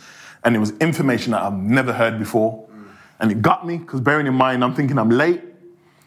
And 0.45 0.55
it 0.55 0.59
was 0.59 0.71
information 0.79 1.33
that 1.33 1.43
I've 1.43 1.55
never 1.55 1.93
heard 1.93 2.19
before. 2.19 2.69
And 3.21 3.33
it 3.33 3.43
got 3.43 3.67
me, 3.67 3.79
because 3.79 4.01
bearing 4.01 4.27
in 4.27 4.35
mind, 4.35 4.63
I'm 4.63 4.75
thinking 4.75 4.99
I'm 4.99 5.11
late. 5.11 5.43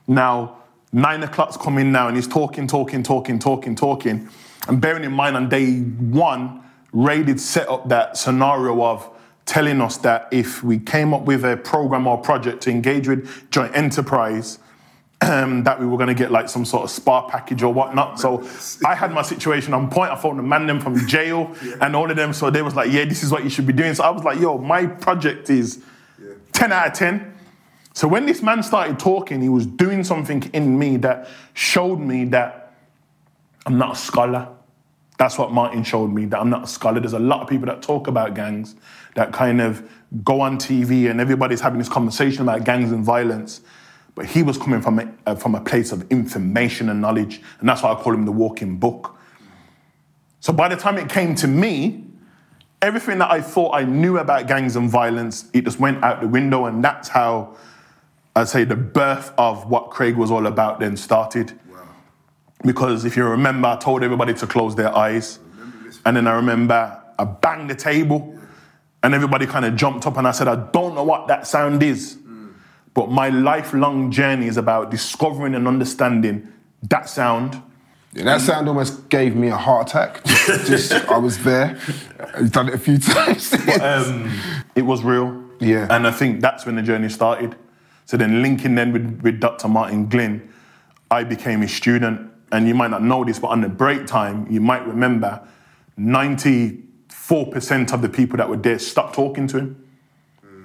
Now, 0.08 0.58
nine 0.94 1.24
o'clock's 1.24 1.58
coming 1.58 1.92
now, 1.92 2.08
and 2.08 2.16
he's 2.16 2.28
talking, 2.28 2.68
talking, 2.68 3.04
talking, 3.04 3.40
talking, 3.40 3.76
talking. 3.76 4.30
And 4.68 4.80
bearing 4.80 5.04
in 5.04 5.12
mind, 5.12 5.36
on 5.36 5.50
day 5.50 5.80
one, 5.80 6.64
Ray 6.94 7.24
did 7.24 7.40
set 7.40 7.68
up 7.70 7.90
that 7.90 8.18
scenario 8.18 8.84
of 8.84 9.10
telling 9.46 9.82
us 9.82 9.98
that 9.98 10.28
if 10.32 10.64
we 10.64 10.80
came 10.80 11.14
up 11.14 11.24
with 11.24 11.44
a 11.44 11.58
program 11.58 12.08
or 12.08 12.18
project 12.18 12.62
to 12.64 12.70
engage 12.70 13.08
with 13.08 13.50
joint 13.52 13.76
enterprise, 13.76 14.60
um, 15.22 15.64
that 15.64 15.80
we 15.80 15.86
were 15.86 15.98
going 15.98 16.08
to 16.08 16.16
get 16.16 16.32
like 16.32 16.50
some 16.50 16.66
sort 16.66 16.84
of 16.84 16.90
spa 16.90 17.28
package 17.28 17.62
or 17.62 17.74
whatnot. 17.74 18.20
So 18.20 18.48
I 18.86 18.96
had 18.96 19.12
my 19.12 19.22
situation 19.22 19.74
on 19.74 19.90
point. 19.90 20.12
I 20.12 20.16
phoned 20.16 20.40
the 20.40 20.44
man 20.44 20.66
them 20.66 20.80
from 20.80 21.08
jail 21.08 21.56
and 21.80 21.96
all 21.96 22.10
of 22.10 22.18
them. 22.18 22.34
So 22.34 22.50
they 22.50 22.62
was 22.62 22.76
like, 22.76 22.92
yeah, 22.92 23.06
this 23.06 23.24
is 23.24 23.32
what 23.32 23.44
you 23.44 23.50
should 23.50 23.68
be 23.68 23.74
doing. 23.74 23.94
So 23.94 24.04
I 24.04 24.10
was 24.10 24.24
like, 24.24 24.40
yo, 24.40 24.58
my 24.58 24.88
project 24.88 25.50
is 25.50 25.84
10 26.54 26.72
out 26.72 26.88
of 26.88 26.94
10. 26.94 27.34
So 27.94 28.08
when 28.08 28.26
this 28.26 28.42
man 28.42 28.64
started 28.64 28.98
talking, 29.00 29.42
he 29.42 29.50
was 29.50 29.66
doing 29.66 30.04
something 30.04 30.50
in 30.54 30.80
me 30.80 30.98
that 30.98 31.28
showed 31.54 32.00
me 32.00 32.26
that 32.26 32.74
I'm 33.66 33.78
not 33.78 33.94
a 33.94 34.00
scholar. 34.00 34.48
That's 35.18 35.38
what 35.38 35.52
Martin 35.52 35.84
showed 35.84 36.12
me, 36.12 36.26
that 36.26 36.40
I'm 36.40 36.50
not 36.50 36.64
a 36.64 36.68
scholar. 36.68 37.00
There's 37.00 37.14
a 37.14 37.20
lot 37.20 37.42
of 37.42 37.48
people 37.48 37.68
that 37.68 37.84
talk 37.84 38.08
about 38.08 38.34
gangs 38.34 38.76
that 39.16 39.34
kind 39.34 39.62
of 39.62 39.88
go 40.24 40.42
on 40.42 40.58
TV 40.58 41.12
and 41.12 41.22
everybody's 41.22 41.62
having 41.62 41.78
this 41.78 41.90
conversation 41.90 42.42
about 42.42 42.64
gangs 42.64 42.92
and 42.92 43.04
violence. 43.04 43.62
But 44.16 44.26
he 44.26 44.44
was 44.44 44.58
coming 44.58 44.82
from 44.82 45.00
a, 45.00 45.14
uh, 45.26 45.36
from 45.36 45.56
a 45.56 45.62
place 45.62 45.92
of 45.92 46.10
information 46.12 46.90
and 46.90 47.00
knowledge. 47.02 47.42
And 47.60 47.70
that's 47.70 47.82
why 47.82 47.92
I 47.92 47.96
call 47.96 48.14
him 48.14 48.26
the 48.26 48.32
walking 48.32 48.78
book. 48.78 49.18
So 50.40 50.52
by 50.52 50.68
the 50.68 50.76
time 50.76 50.98
it 50.98 51.10
came 51.10 51.36
to 51.36 51.48
me, 51.48 52.04
everything 52.82 53.20
that 53.20 53.32
I 53.32 53.42
thought 53.42 53.76
I 53.76 53.84
knew 53.84 54.18
about 54.18 54.48
gangs 54.48 54.76
and 54.76 54.90
violence, 54.90 55.50
it 55.54 55.64
just 55.64 55.80
went 55.80 56.04
out 56.04 56.20
the 56.20 56.28
window. 56.28 56.66
And 56.66 56.84
that's 56.84 57.08
how 57.08 57.56
I'd 58.36 58.48
say 58.48 58.64
the 58.64 58.76
birth 58.76 59.34
of 59.38 59.70
what 59.70 59.92
Craig 59.92 60.16
was 60.16 60.32
all 60.32 60.48
about 60.48 60.80
then 60.80 60.98
started. 60.98 61.58
Because 62.64 63.06
if 63.06 63.18
you 63.18 63.26
remember, 63.26 63.70
I 63.70 63.78
told 63.78 64.04
everybody 64.04 64.34
to 64.36 64.48
close 64.48 64.76
their 64.76 64.96
eyes. 64.96 65.40
And 66.06 66.18
then 66.18 66.28
I 66.28 66.34
remember 66.34 67.02
I 67.18 67.24
banged 67.24 67.70
the 67.70 67.76
table 67.76 68.38
and 69.04 69.14
everybody 69.14 69.46
kind 69.46 69.66
of 69.66 69.76
jumped 69.76 70.06
up 70.06 70.18
and 70.18 70.28
I 70.28 70.32
said, 70.32 70.48
I 70.48 70.56
don't 70.56 70.96
know 70.96 71.04
what 71.04 71.28
that 71.28 71.48
sound 71.48 71.82
is. 71.84 72.18
But 72.94 73.10
my 73.10 73.30
lifelong 73.30 74.12
journey 74.12 74.48
is 74.48 74.58
about 74.58 74.92
discovering 74.92 75.56
and 75.56 75.68
understanding 75.68 76.52
that 76.90 77.08
sound. 77.10 77.62
Yeah, 78.14 78.26
that 78.26 78.42
sound 78.42 78.68
almost 78.68 79.08
gave 79.10 79.36
me 79.36 79.48
a 79.48 79.56
heart 79.56 79.90
attack. 79.90 80.22
Just, 80.26 80.68
just- 80.68 80.92
I 81.08 81.18
was 81.18 81.42
there. 81.44 81.80
I've 82.36 82.52
done 82.52 82.68
it 82.68 82.74
a 82.74 82.78
few 82.78 82.98
times. 83.16 83.54
Um, 83.82 84.30
it 84.76 84.82
was 84.82 85.04
real. 85.04 85.42
Yeah. 85.62 85.88
And 85.90 86.06
I 86.06 86.12
think 86.12 86.42
that's 86.42 86.66
when 86.66 86.76
the 86.76 86.82
journey 86.82 87.08
started. 87.08 87.56
So 88.06 88.18
then 88.18 88.42
linking 88.42 88.76
then 88.76 88.92
with, 88.92 89.22
with 89.22 89.40
Dr. 89.40 89.70
Martin 89.70 90.10
Glynn, 90.10 90.52
I 91.10 91.24
became 91.24 91.62
a 91.62 91.68
student. 91.70 92.30
And 92.52 92.68
you 92.68 92.76
might 92.76 92.90
not 92.92 93.02
know 93.02 93.24
this, 93.24 93.40
but 93.40 93.48
on 93.48 93.62
the 93.62 93.70
break 93.70 94.06
time, 94.06 94.46
you 94.52 94.60
might 94.60 94.86
remember 94.86 95.42
94% 95.98 97.94
of 97.94 98.02
the 98.02 98.10
people 98.10 98.36
that 98.38 98.50
were 98.50 98.58
there 98.58 98.78
stopped 98.80 99.16
talking 99.16 99.48
to 99.48 99.58
him 99.60 99.88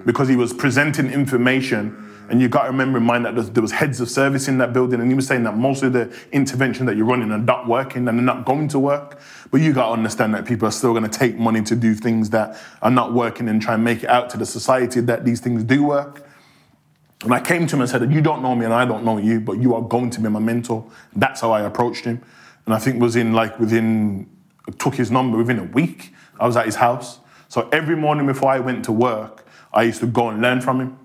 because 0.04 0.28
he 0.28 0.34
was 0.34 0.52
presenting 0.52 1.12
information. 1.12 2.02
And 2.28 2.40
you 2.40 2.48
got 2.48 2.64
to 2.64 2.70
remember 2.70 2.98
in 2.98 3.04
mind 3.04 3.24
that 3.24 3.54
there 3.54 3.62
was 3.62 3.72
heads 3.72 4.00
of 4.00 4.10
service 4.10 4.48
in 4.48 4.58
that 4.58 4.72
building, 4.72 5.00
and 5.00 5.08
he 5.08 5.14
was 5.14 5.26
saying 5.26 5.44
that 5.44 5.56
most 5.56 5.82
of 5.82 5.92
the 5.92 6.12
intervention 6.32 6.86
that 6.86 6.96
you're 6.96 7.06
running 7.06 7.30
are 7.30 7.38
not 7.38 7.68
working 7.68 8.08
and 8.08 8.18
they're 8.18 8.24
not 8.24 8.44
going 8.44 8.68
to 8.68 8.78
work. 8.78 9.20
But 9.50 9.60
you 9.60 9.72
got 9.72 9.86
to 9.86 9.92
understand 9.92 10.34
that 10.34 10.44
people 10.44 10.66
are 10.66 10.72
still 10.72 10.92
going 10.92 11.08
to 11.08 11.18
take 11.18 11.38
money 11.38 11.62
to 11.62 11.76
do 11.76 11.94
things 11.94 12.30
that 12.30 12.58
are 12.82 12.90
not 12.90 13.12
working 13.12 13.48
and 13.48 13.62
try 13.62 13.74
and 13.74 13.84
make 13.84 14.02
it 14.02 14.08
out 14.08 14.28
to 14.30 14.38
the 14.38 14.46
society 14.46 15.00
that 15.02 15.24
these 15.24 15.40
things 15.40 15.62
do 15.62 15.84
work. 15.84 16.26
And 17.22 17.32
I 17.32 17.40
came 17.40 17.66
to 17.66 17.76
him 17.76 17.80
and 17.80 17.90
said, 17.90 18.12
You 18.12 18.20
don't 18.20 18.42
know 18.42 18.54
me 18.54 18.64
and 18.64 18.74
I 18.74 18.84
don't 18.84 19.04
know 19.04 19.18
you, 19.18 19.40
but 19.40 19.58
you 19.58 19.74
are 19.74 19.82
going 19.82 20.10
to 20.10 20.20
be 20.20 20.28
my 20.28 20.40
mentor. 20.40 20.84
That's 21.14 21.40
how 21.40 21.52
I 21.52 21.62
approached 21.62 22.04
him. 22.04 22.22
And 22.66 22.74
I 22.74 22.78
think 22.78 23.00
was 23.00 23.16
in 23.16 23.32
like 23.32 23.58
within, 23.60 24.28
took 24.78 24.96
his 24.96 25.10
number 25.10 25.38
within 25.38 25.58
a 25.58 25.64
week. 25.64 26.12
I 26.40 26.46
was 26.46 26.56
at 26.56 26.66
his 26.66 26.76
house. 26.76 27.20
So 27.48 27.68
every 27.72 27.96
morning 27.96 28.26
before 28.26 28.50
I 28.50 28.58
went 28.58 28.84
to 28.86 28.92
work, 28.92 29.46
I 29.72 29.84
used 29.84 30.00
to 30.00 30.06
go 30.06 30.28
and 30.28 30.42
learn 30.42 30.60
from 30.60 30.80
him. 30.80 30.98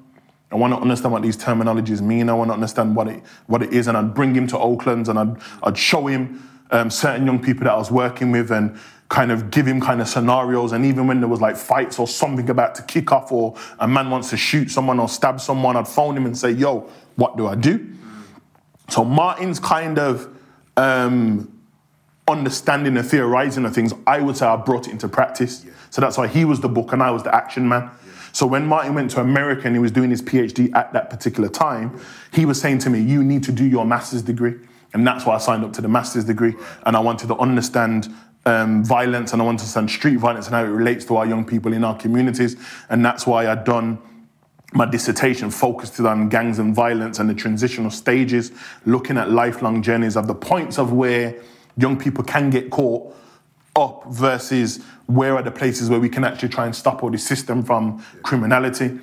I 0.51 0.55
want 0.55 0.73
to 0.73 0.79
understand 0.79 1.13
what 1.13 1.21
these 1.21 1.37
terminologies 1.37 2.01
mean. 2.01 2.29
I 2.29 2.33
want 2.33 2.49
to 2.49 2.53
understand 2.53 2.95
what 2.95 3.07
it, 3.07 3.23
what 3.47 3.63
it 3.63 3.71
is. 3.71 3.87
And 3.87 3.97
I'd 3.97 4.13
bring 4.13 4.35
him 4.35 4.47
to 4.47 4.59
Oaklands 4.59 5.07
and 5.07 5.17
I'd, 5.17 5.37
I'd 5.63 5.77
show 5.77 6.07
him 6.07 6.47
um, 6.71 6.89
certain 6.89 7.25
young 7.25 7.41
people 7.41 7.63
that 7.65 7.73
I 7.73 7.77
was 7.77 7.91
working 7.91 8.31
with 8.31 8.51
and 8.51 8.77
kind 9.07 9.31
of 9.31 9.51
give 9.51 9.65
him 9.65 9.79
kind 9.79 10.01
of 10.01 10.07
scenarios. 10.07 10.71
And 10.71 10.85
even 10.85 11.07
when 11.07 11.19
there 11.19 11.29
was 11.29 11.41
like 11.41 11.55
fights 11.55 11.99
or 11.99 12.07
something 12.07 12.49
about 12.49 12.75
to 12.75 12.83
kick 12.83 13.11
off 13.11 13.31
or 13.31 13.55
a 13.79 13.87
man 13.87 14.09
wants 14.09 14.29
to 14.31 14.37
shoot 14.37 14.69
someone 14.71 14.99
or 14.99 15.07
stab 15.07 15.39
someone, 15.39 15.77
I'd 15.77 15.87
phone 15.87 16.17
him 16.17 16.25
and 16.25 16.37
say, 16.37 16.51
yo, 16.51 16.89
what 17.15 17.37
do 17.37 17.47
I 17.47 17.55
do? 17.55 17.93
So 18.89 19.05
Martin's 19.05 19.59
kind 19.59 19.99
of 19.99 20.37
um, 20.75 21.61
understanding 22.27 22.97
and 22.97 23.07
theorizing 23.07 23.65
of 23.65 23.73
things, 23.73 23.93
I 24.07 24.19
would 24.19 24.37
say 24.37 24.45
I 24.45 24.55
brought 24.57 24.87
it 24.87 24.91
into 24.91 25.07
practice. 25.07 25.65
So 25.89 26.01
that's 26.01 26.17
why 26.17 26.27
he 26.27 26.45
was 26.45 26.59
the 26.61 26.69
book 26.69 26.93
and 26.93 27.03
I 27.03 27.11
was 27.11 27.23
the 27.23 27.33
action 27.33 27.67
man. 27.67 27.91
So 28.33 28.45
when 28.45 28.65
Martin 28.65 28.93
went 28.93 29.11
to 29.11 29.21
America 29.21 29.63
and 29.65 29.75
he 29.75 29.79
was 29.79 29.91
doing 29.91 30.09
his 30.09 30.21
PhD 30.21 30.73
at 30.75 30.93
that 30.93 31.09
particular 31.09 31.49
time, 31.49 31.99
he 32.33 32.45
was 32.45 32.59
saying 32.59 32.79
to 32.79 32.89
me, 32.89 33.01
You 33.01 33.23
need 33.23 33.43
to 33.43 33.51
do 33.51 33.65
your 33.65 33.85
master's 33.85 34.21
degree. 34.21 34.55
And 34.93 35.07
that's 35.07 35.25
why 35.25 35.35
I 35.35 35.37
signed 35.37 35.63
up 35.63 35.73
to 35.73 35.81
the 35.81 35.87
master's 35.87 36.25
degree. 36.25 36.53
And 36.85 36.95
I 36.95 36.99
wanted 36.99 37.27
to 37.27 37.37
understand 37.37 38.13
um, 38.45 38.83
violence 38.83 39.33
and 39.33 39.41
I 39.41 39.45
wanted 39.45 39.59
to 39.59 39.63
understand 39.63 39.89
street 39.89 40.17
violence 40.17 40.47
and 40.47 40.55
how 40.55 40.63
it 40.63 40.67
relates 40.67 41.05
to 41.05 41.17
our 41.17 41.25
young 41.25 41.45
people 41.45 41.73
in 41.73 41.83
our 41.83 41.97
communities. 41.97 42.55
And 42.89 43.05
that's 43.05 43.25
why 43.25 43.49
I'd 43.49 43.63
done 43.63 43.99
my 44.73 44.85
dissertation 44.85 45.51
focused 45.51 45.99
on 45.99 46.29
gangs 46.29 46.59
and 46.59 46.73
violence 46.73 47.19
and 47.19 47.29
the 47.29 47.33
transitional 47.33 47.91
stages, 47.91 48.51
looking 48.85 49.17
at 49.17 49.29
lifelong 49.29 49.81
journeys 49.81 50.15
of 50.15 50.27
the 50.27 50.35
points 50.35 50.79
of 50.79 50.93
where 50.93 51.35
young 51.77 51.97
people 51.97 52.23
can 52.23 52.49
get 52.49 52.69
caught 52.69 53.13
up 53.75 54.03
versus 54.09 54.83
where 55.05 55.35
are 55.35 55.41
the 55.41 55.51
places 55.51 55.89
where 55.89 55.99
we 55.99 56.09
can 56.09 56.23
actually 56.23 56.49
try 56.49 56.65
and 56.65 56.75
stop 56.75 57.03
all 57.03 57.09
the 57.09 57.17
system 57.17 57.63
from 57.63 58.03
criminality. 58.23 58.99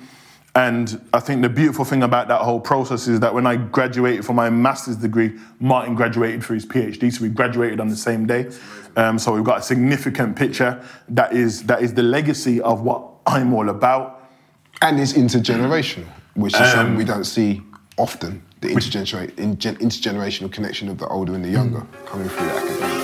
And 0.55 1.01
I 1.13 1.19
think 1.19 1.41
the 1.41 1.49
beautiful 1.49 1.85
thing 1.85 2.03
about 2.03 2.27
that 2.27 2.41
whole 2.41 2.59
process 2.59 3.07
is 3.07 3.19
that 3.19 3.33
when 3.33 3.45
I 3.45 3.55
graduated 3.55 4.25
for 4.25 4.33
my 4.33 4.49
master's 4.49 4.97
degree, 4.97 5.37
Martin 5.59 5.95
graduated 5.95 6.43
for 6.43 6.55
his 6.55 6.65
PhD, 6.65 7.13
so 7.13 7.21
we 7.21 7.29
graduated 7.29 7.79
on 7.79 7.87
the 7.87 7.95
same 7.95 8.25
day. 8.25 8.49
Um, 8.95 9.19
so 9.19 9.33
we've 9.33 9.43
got 9.43 9.59
a 9.59 9.61
significant 9.61 10.35
picture 10.35 10.83
that 11.09 11.33
is 11.33 11.63
that 11.63 11.83
is 11.83 11.93
the 11.93 12.03
legacy 12.03 12.59
of 12.61 12.81
what 12.81 13.07
I'm 13.27 13.53
all 13.53 13.69
about. 13.69 14.27
And 14.81 14.99
it's 14.99 15.13
intergenerational, 15.13 16.07
which 16.33 16.55
is 16.55 16.61
um, 16.61 16.67
something 16.67 16.95
we 16.95 17.05
don't 17.05 17.25
see 17.25 17.61
often. 17.97 18.43
The 18.61 18.69
intergener- 18.69 19.31
intergenerational 19.35 20.51
connection 20.51 20.89
of 20.89 20.97
the 20.97 21.07
older 21.07 21.33
and 21.35 21.45
the 21.45 21.49
younger 21.49 21.85
coming 22.05 22.27
through 22.27 22.49
academia. 22.49 22.98